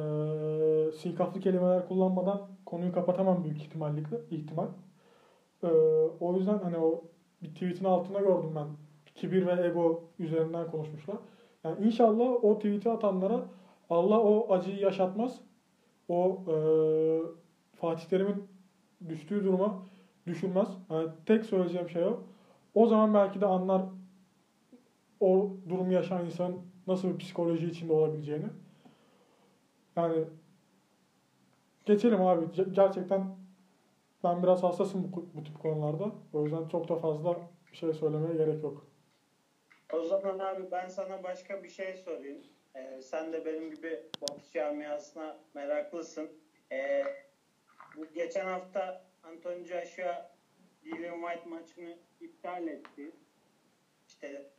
sinkaflı 0.92 1.40
kelimeler 1.40 1.88
kullanmadan 1.88 2.40
konuyu 2.66 2.92
kapatamam 2.92 3.44
büyük 3.44 3.62
ihtimallikle 3.62 4.20
ihtimal. 4.30 4.66
E, 5.62 5.68
o 6.20 6.34
yüzden 6.34 6.58
hani 6.58 6.78
o 6.78 7.04
bir 7.42 7.48
tweetin 7.48 7.84
altına 7.84 8.18
gördüm 8.18 8.52
ben. 8.56 8.66
Kibir 9.14 9.46
ve 9.46 9.66
ego 9.66 10.04
üzerinden 10.18 10.70
konuşmuşlar. 10.70 11.16
Yani 11.64 11.86
inşallah 11.86 12.44
o 12.44 12.56
tweet'i 12.56 12.90
atanlara 12.90 13.40
Allah 13.90 14.20
o 14.20 14.52
acıyı 14.52 14.78
yaşatmaz. 14.78 15.40
O 16.08 16.38
e, 16.48 16.56
Fatih 17.76 18.04
Terim'in 18.04 18.48
düştüğü 19.08 19.44
duruma 19.44 19.82
düşürmez. 20.26 20.68
Yani 20.90 21.08
tek 21.26 21.44
söyleyeceğim 21.44 21.88
şey 21.88 22.04
o. 22.04 22.20
O 22.74 22.86
zaman 22.86 23.14
belki 23.14 23.40
de 23.40 23.46
anlar 23.46 23.82
o 25.20 25.56
durumu 25.68 25.92
yaşayan 25.92 26.24
insan 26.24 26.56
nasıl 26.86 27.08
bir 27.08 27.18
psikoloji 27.18 27.66
içinde 27.66 27.92
olabileceğini. 27.92 28.46
Yani 29.96 30.24
geçelim 31.84 32.22
abi. 32.22 32.46
Gerçekten 32.72 33.36
ben 34.24 34.42
biraz 34.42 34.62
hassasım 34.62 35.12
bu, 35.12 35.26
bu 35.34 35.44
tip 35.44 35.62
konularda. 35.62 36.12
O 36.32 36.44
yüzden 36.44 36.68
çok 36.68 36.88
da 36.88 36.96
fazla 36.96 37.36
bir 37.72 37.76
şey 37.76 37.92
söylemeye 37.92 38.34
gerek 38.34 38.62
yok. 38.62 38.86
O 39.92 40.02
zaman 40.02 40.38
abi 40.38 40.70
ben 40.70 40.88
sana 40.88 41.22
başka 41.22 41.62
bir 41.62 41.68
şey 41.68 41.96
sorayım. 41.96 42.42
Ee, 42.76 43.02
sen 43.02 43.32
de 43.32 43.44
benim 43.44 43.70
gibi 43.74 44.02
boks 44.20 44.50
camiasına 44.52 45.36
meraklısın. 45.54 46.30
Ee, 46.72 47.04
bu 47.96 48.06
geçen 48.14 48.46
hafta 48.46 49.04
Anthony 49.22 49.64
Joshua 49.64 50.30
Dillian 50.84 51.20
White 51.20 51.48
maçını 51.48 51.98
iptal 52.20 52.68
etti. 52.68 53.10
İşte 54.08 54.50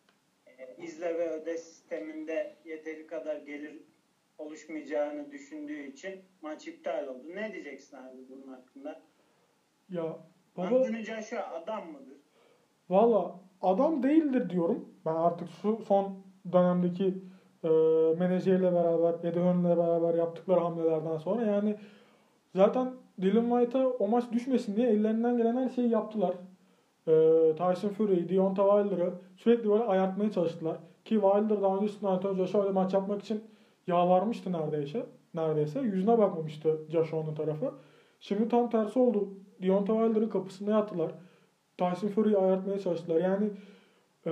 izle 0.78 1.18
ve 1.18 1.30
öde 1.30 1.58
sisteminde 1.58 2.56
yeteri 2.66 3.08
kadar 3.08 3.36
gelir 3.36 3.82
oluşmayacağını 4.38 5.32
düşündüğü 5.32 5.88
için 5.88 6.22
maç 6.42 6.68
iptal 6.68 7.08
oldu. 7.08 7.24
Ne 7.36 7.54
diyeceksin 7.54 7.98
abi 7.98 8.18
bunun 8.30 8.48
hakkında? 8.48 9.02
Ya 9.90 10.18
baba 10.58 10.66
Anthony 10.66 11.04
Joshua 11.04 11.48
adam 11.48 11.92
mıdır? 11.92 12.18
valla 12.90 13.40
adam 13.62 14.04
değildir 14.04 14.50
diyorum. 14.50 14.90
Ben 15.06 15.16
artık 15.16 15.48
şu 15.62 15.78
son 15.88 16.18
dönemdeki 16.52 17.14
e, 17.64 17.68
menajeriyle 18.20 18.74
beraber, 18.74 19.14
Eddie 19.30 19.42
Hearn'le 19.44 19.64
beraber 19.64 20.14
yaptıkları 20.14 20.60
hamlelerden 20.60 21.18
sonra 21.18 21.46
yani 21.46 21.76
zaten 22.56 22.92
Dylan 23.22 23.50
White'a 23.50 23.88
o 23.88 24.08
maç 24.08 24.32
düşmesin 24.32 24.76
diye 24.76 24.90
ellerinden 24.90 25.38
gelen 25.38 25.56
her 25.56 25.70
şeyi 25.70 25.90
yaptılar. 25.90 26.36
E, 27.08 27.12
Tyson 27.58 27.90
Fury, 27.90 28.30
Deontay 28.30 28.84
Wilder'ı 28.84 29.14
sürekli 29.38 29.70
böyle 29.70 29.84
ayartmaya 29.84 30.32
çalıştılar. 30.32 30.78
Ki 31.06 31.16
Wilder 31.16 31.62
daha 31.62 31.78
öncesinde 31.78 32.08
Anthony 32.08 32.38
Joshua 32.38 32.64
ile 32.64 32.72
maç 32.72 32.94
yapmak 32.94 33.22
için 33.22 33.44
yalvarmıştı 33.88 34.54
neredeyse. 34.54 35.06
Neredeyse. 35.34 35.80
Yüzüne 35.80 36.18
bakmamıştı 36.18 36.78
Joshua'nın 36.90 37.36
tarafı. 37.36 37.72
Şimdi 38.20 38.50
tam 38.50 38.70
tersi 38.70 39.00
oldu. 39.00 39.30
Deontay 39.62 39.98
Wilder'ın 39.98 40.30
kapısına 40.30 40.72
yattılar. 40.72 41.12
Tyson 41.78 42.08
Fury'yi 42.08 42.38
ayartmaya 42.38 42.80
çalıştılar. 42.80 43.22
Yani 43.22 43.46
e, 44.26 44.32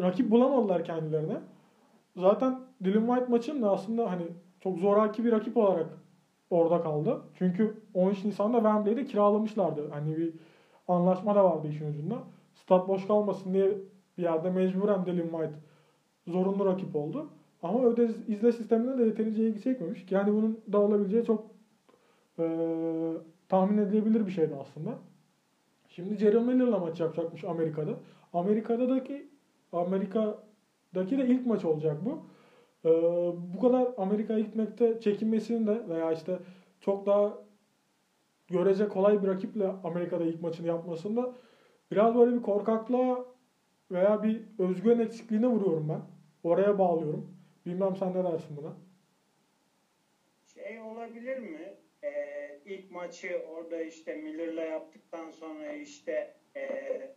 rakip 0.00 0.30
bulamadılar 0.30 0.84
kendilerine. 0.84 1.40
Zaten 2.16 2.60
Dylan 2.84 3.06
White 3.06 3.26
maçın 3.30 3.62
da 3.62 3.70
aslında 3.70 4.10
hani 4.10 4.24
çok 4.60 4.78
zoraki 4.78 5.24
bir 5.24 5.32
rakip 5.32 5.56
olarak 5.56 5.86
orada 6.50 6.82
kaldı. 6.82 7.20
Çünkü 7.34 7.74
13 7.94 8.24
Nisan'da 8.24 8.56
Wembley'de 8.56 9.04
kiralamışlardı. 9.04 9.90
Hani 9.90 10.16
bir 10.16 10.32
anlaşma 10.88 11.34
da 11.34 11.44
vardı 11.44 11.68
işin 11.68 11.90
ucunda. 11.90 12.18
Stat 12.54 12.88
boş 12.88 13.06
kalmasın 13.06 13.54
diye 13.54 13.78
bir 14.18 14.22
yerde 14.22 14.50
mecburen 14.50 15.06
Dylan 15.06 15.28
White 15.28 15.54
zorunlu 16.26 16.66
rakip 16.66 16.96
oldu. 16.96 17.28
Ama 17.62 17.84
öde 17.84 18.08
izle 18.28 18.52
sistemine 18.52 18.98
de 18.98 19.02
yeterince 19.02 19.48
ilgi 19.48 19.62
çekmemiş. 19.62 20.06
Yani 20.10 20.32
bunun 20.32 20.60
da 20.72 20.80
olabileceği 20.80 21.24
çok 21.24 21.46
e, 22.38 22.46
tahmin 23.48 23.78
edilebilir 23.78 24.26
bir 24.26 24.32
şeydi 24.32 24.54
aslında. 24.60 24.98
Şimdi 25.88 26.16
Jerry 26.16 26.40
Miller'la 26.40 26.78
maç 26.78 27.00
yapacakmış 27.00 27.44
Amerika'da. 27.44 27.92
Amerika'daki 28.32 29.28
Amerika'daki 29.72 31.18
de 31.18 31.26
ilk 31.26 31.46
maç 31.46 31.64
olacak 31.64 31.96
bu. 32.04 32.18
Ee, 32.84 32.90
bu 33.54 33.60
kadar 33.60 33.88
Amerika'ya 33.96 34.40
gitmekte 34.40 35.00
çekinmesinin 35.00 35.66
de 35.66 35.88
veya 35.88 36.12
işte 36.12 36.38
çok 36.80 37.06
daha 37.06 37.38
görece 38.48 38.88
kolay 38.88 39.22
bir 39.22 39.28
rakiple 39.28 39.66
Amerika'da 39.84 40.24
ilk 40.24 40.42
maçını 40.42 40.66
yapmasında 40.66 41.34
biraz 41.90 42.14
böyle 42.14 42.36
bir 42.36 42.42
korkaklığa 42.42 43.24
veya 43.90 44.22
bir 44.22 44.42
özgüven 44.58 44.98
eksikliğine 44.98 45.46
vuruyorum 45.46 45.88
ben. 45.88 46.00
Oraya 46.42 46.78
bağlıyorum. 46.78 47.34
Bilmem 47.66 47.96
sen 47.96 48.14
ne 48.14 48.24
dersin 48.24 48.56
buna? 48.56 48.72
Şey 50.54 50.80
olabilir 50.80 51.38
mi? 51.38 51.74
Ee, 52.04 52.60
ilk 52.64 52.90
maçı 52.90 53.42
orada 53.48 53.82
işte 53.82 54.14
Miller'la 54.14 54.62
yaptıktan 54.62 55.30
sonra 55.30 55.72
işte 55.72 56.34
ee, 56.56 57.10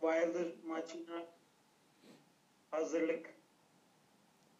Wilder 0.00 0.46
maçına 0.66 1.26
hazırlık 2.70 3.30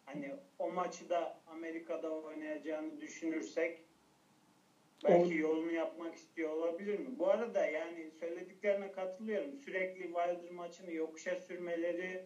hani 0.05 0.31
o 0.59 0.71
maçı 0.71 1.09
da 1.09 1.41
Amerika'da 1.47 2.09
oynayacağını 2.11 3.01
düşünürsek 3.01 3.81
belki 5.03 5.37
yolunu 5.37 5.71
yapmak 5.71 6.15
istiyor 6.15 6.49
olabilir 6.49 6.99
mi? 6.99 7.19
Bu 7.19 7.29
arada 7.29 7.65
yani 7.65 8.11
söylediklerine 8.11 8.91
katılıyorum. 8.91 9.57
Sürekli 9.57 10.03
Wilder 10.03 10.51
maçını 10.51 10.91
yokuşa 10.91 11.35
sürmeleri 11.35 12.25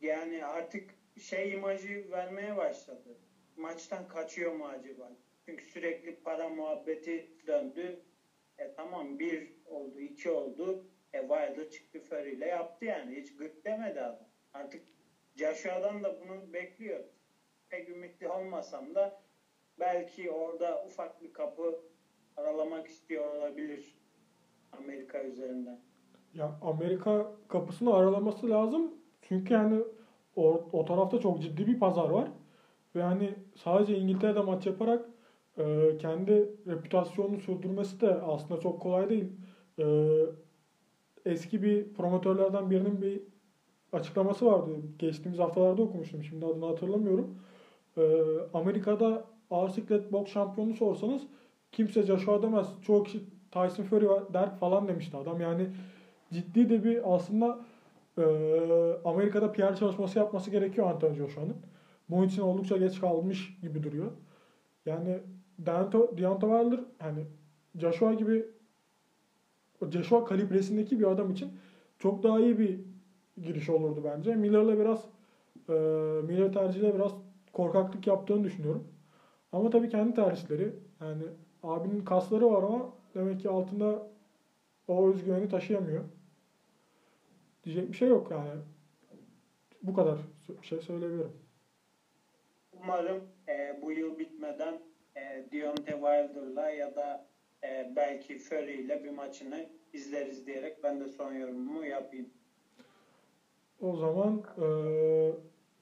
yani 0.00 0.44
artık 0.44 0.90
şey 1.20 1.52
imajı 1.52 2.10
vermeye 2.10 2.56
başladı. 2.56 3.18
Maçtan 3.56 4.08
kaçıyor 4.08 4.52
mu 4.52 4.66
acaba? 4.66 5.12
Çünkü 5.46 5.64
sürekli 5.64 6.16
para 6.16 6.48
muhabbeti 6.48 7.30
döndü. 7.46 8.00
E 8.58 8.72
tamam 8.72 9.18
bir 9.18 9.52
oldu, 9.66 10.00
iki 10.00 10.30
oldu. 10.30 10.86
E 11.12 11.20
Wilder 11.20 11.70
çıktı 11.70 12.00
Fury 12.00 12.32
ile 12.32 12.46
yaptı 12.46 12.84
yani. 12.84 13.16
Hiç 13.16 13.36
gık 13.36 13.64
demedi 13.64 14.00
adam. 14.00 14.28
Artık 14.52 14.82
Joshua'dan 15.36 16.02
da 16.02 16.20
bunu 16.20 16.52
bekliyor. 16.52 17.04
Pek 17.68 17.88
ümitli 17.88 18.28
olmasam 18.28 18.94
da 18.94 19.23
belki 19.80 20.30
orada 20.30 20.84
ufak 20.86 21.22
bir 21.22 21.32
kapı 21.32 21.78
aralamak 22.36 22.86
istiyor 22.86 23.34
olabilir 23.34 23.98
Amerika 24.78 25.22
üzerinden. 25.22 25.78
Ya 26.34 26.58
Amerika 26.62 27.32
kapısını 27.48 27.94
aralaması 27.94 28.50
lazım. 28.50 28.94
Çünkü 29.22 29.54
yani 29.54 29.82
o, 30.36 30.68
o 30.72 30.84
tarafta 30.84 31.20
çok 31.20 31.42
ciddi 31.42 31.66
bir 31.66 31.78
pazar 31.78 32.10
var. 32.10 32.28
Ve 32.94 33.02
hani 33.02 33.34
sadece 33.54 33.98
İngiltere'de 33.98 34.40
maç 34.40 34.66
yaparak 34.66 35.08
e, 35.58 35.96
kendi 35.98 36.50
reputasyonunu 36.66 37.40
sürdürmesi 37.40 38.00
de 38.00 38.14
aslında 38.14 38.60
çok 38.60 38.82
kolay 38.82 39.08
değil. 39.08 39.32
E, 39.78 39.84
eski 41.24 41.62
bir 41.62 41.94
promotörlerden 41.94 42.70
birinin 42.70 43.02
bir 43.02 43.22
açıklaması 43.92 44.46
vardı. 44.46 44.70
Geçtiğimiz 44.98 45.38
haftalarda 45.38 45.82
okumuştum. 45.82 46.22
Şimdi 46.22 46.46
adını 46.46 46.66
hatırlamıyorum. 46.66 47.38
E, 47.96 48.02
Amerika'da 48.54 49.24
ağır 49.50 49.68
siklet 49.68 50.12
boks 50.12 50.32
şampiyonu 50.32 50.74
sorsanız 50.74 51.22
kimse 51.72 52.02
Joshua 52.02 52.42
demez. 52.42 52.66
Çoğu 52.82 53.02
kişi 53.02 53.20
Tyson 53.50 53.84
Fury 53.84 54.06
der 54.32 54.56
falan 54.56 54.88
demişti 54.88 55.16
adam. 55.16 55.40
Yani 55.40 55.66
ciddi 56.32 56.70
de 56.70 56.84
bir 56.84 57.14
aslında 57.14 57.58
e, 58.18 58.22
Amerika'da 59.04 59.52
PR 59.52 59.76
çalışması 59.76 60.18
yapması 60.18 60.50
gerekiyor 60.50 60.90
Anthony 60.90 61.14
Joshua'nın. 61.14 61.56
Bunun 62.10 62.26
için 62.26 62.42
oldukça 62.42 62.76
geç 62.76 63.00
kalmış 63.00 63.58
gibi 63.62 63.82
duruyor. 63.82 64.10
Yani 64.86 65.18
Deontay 65.58 66.62
Wilder 66.62 66.80
hani 66.98 67.26
Joshua 67.74 68.14
gibi 68.14 68.46
Joshua 69.90 70.24
kalibresindeki 70.24 71.00
bir 71.00 71.10
adam 71.10 71.30
için 71.30 71.52
çok 71.98 72.22
daha 72.22 72.40
iyi 72.40 72.58
bir 72.58 72.80
giriş 73.42 73.68
olurdu 73.68 74.00
bence. 74.04 74.34
Miller'la 74.34 74.78
biraz 74.78 75.04
e, 75.68 75.72
Miller 76.26 76.52
tercihiyle 76.52 76.94
biraz 76.94 77.12
korkaklık 77.52 78.06
yaptığını 78.06 78.44
düşünüyorum. 78.44 78.84
Ama 79.54 79.70
tabii 79.70 79.88
kendi 79.88 80.14
tercihleri. 80.14 80.72
Yani 81.00 81.22
abinin 81.62 82.04
kasları 82.04 82.50
var 82.52 82.62
ama 82.62 82.92
demek 83.14 83.40
ki 83.40 83.48
altında 83.48 84.06
o 84.88 85.08
özgüveni 85.08 85.48
taşıyamıyor. 85.48 86.04
Diyecek 87.64 87.88
bir 87.88 87.96
şey 87.96 88.08
yok 88.08 88.30
yani. 88.30 88.60
Bu 89.82 89.94
kadar 89.94 90.18
bir 90.48 90.66
şey 90.66 90.80
söyleyebilirim. 90.80 91.32
Umarım 92.72 93.20
e, 93.48 93.78
bu 93.82 93.92
yıl 93.92 94.18
bitmeden 94.18 94.80
e, 95.16 95.44
Deontay 95.52 95.94
Wilder'la 95.94 96.70
ya 96.70 96.96
da 96.96 97.26
e, 97.64 97.92
belki 97.96 98.38
Fury 98.38 98.74
ile 98.74 99.04
bir 99.04 99.10
maçını 99.10 99.66
izleriz 99.92 100.46
diyerek 100.46 100.82
ben 100.82 101.00
de 101.00 101.08
son 101.08 101.32
yorumumu 101.32 101.86
yapayım. 101.86 102.28
O 103.80 103.96
zaman 103.96 104.42
e, 104.58 104.66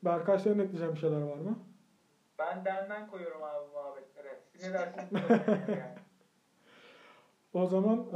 Berkay 0.05 0.39
senin 0.39 0.59
ekleyeceğin 0.59 0.95
bir 0.95 1.01
şeyler 1.01 1.21
var 1.23 1.37
mı? 1.37 1.59
Ben 2.43 2.65
denden 2.65 3.11
koyuyorum 3.11 3.43
abi 3.43 3.67
bu 3.69 3.79
muhabbetlere. 3.79 4.41
Siz 4.53 4.67
ne 4.67 4.73
dersiniz? 4.73 5.09
yani. 5.69 5.99
O 7.55 7.67
zaman 7.67 7.99
e, 7.99 8.13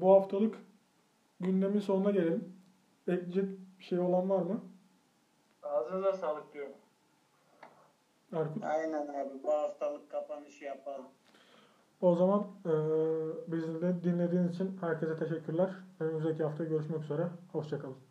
bu 0.00 0.14
haftalık 0.14 0.58
gündemin 1.40 1.80
sonuna 1.80 2.10
gelelim. 2.10 2.56
Ekleyecek 3.08 3.44
bir 3.78 3.84
şey 3.84 3.98
olan 3.98 4.30
var 4.30 4.42
mı? 4.42 4.60
Ağzınıza 5.62 6.12
sağlık 6.12 6.52
diyorum. 6.52 6.72
Erkut. 8.32 8.64
Aynen 8.64 9.06
abi 9.06 9.42
bu 9.42 9.52
haftalık 9.52 10.10
kapanışı 10.10 10.64
yapalım. 10.64 11.06
O 12.00 12.14
zaman 12.14 12.46
e, 12.66 12.72
bizi 13.52 13.82
de 13.82 14.02
dinlediğiniz 14.04 14.54
için 14.54 14.78
herkese 14.80 15.18
teşekkürler. 15.18 15.70
Önümüzdeki 16.00 16.42
hafta 16.44 16.64
görüşmek 16.64 17.04
üzere. 17.04 17.28
Hoşçakalın. 17.52 18.07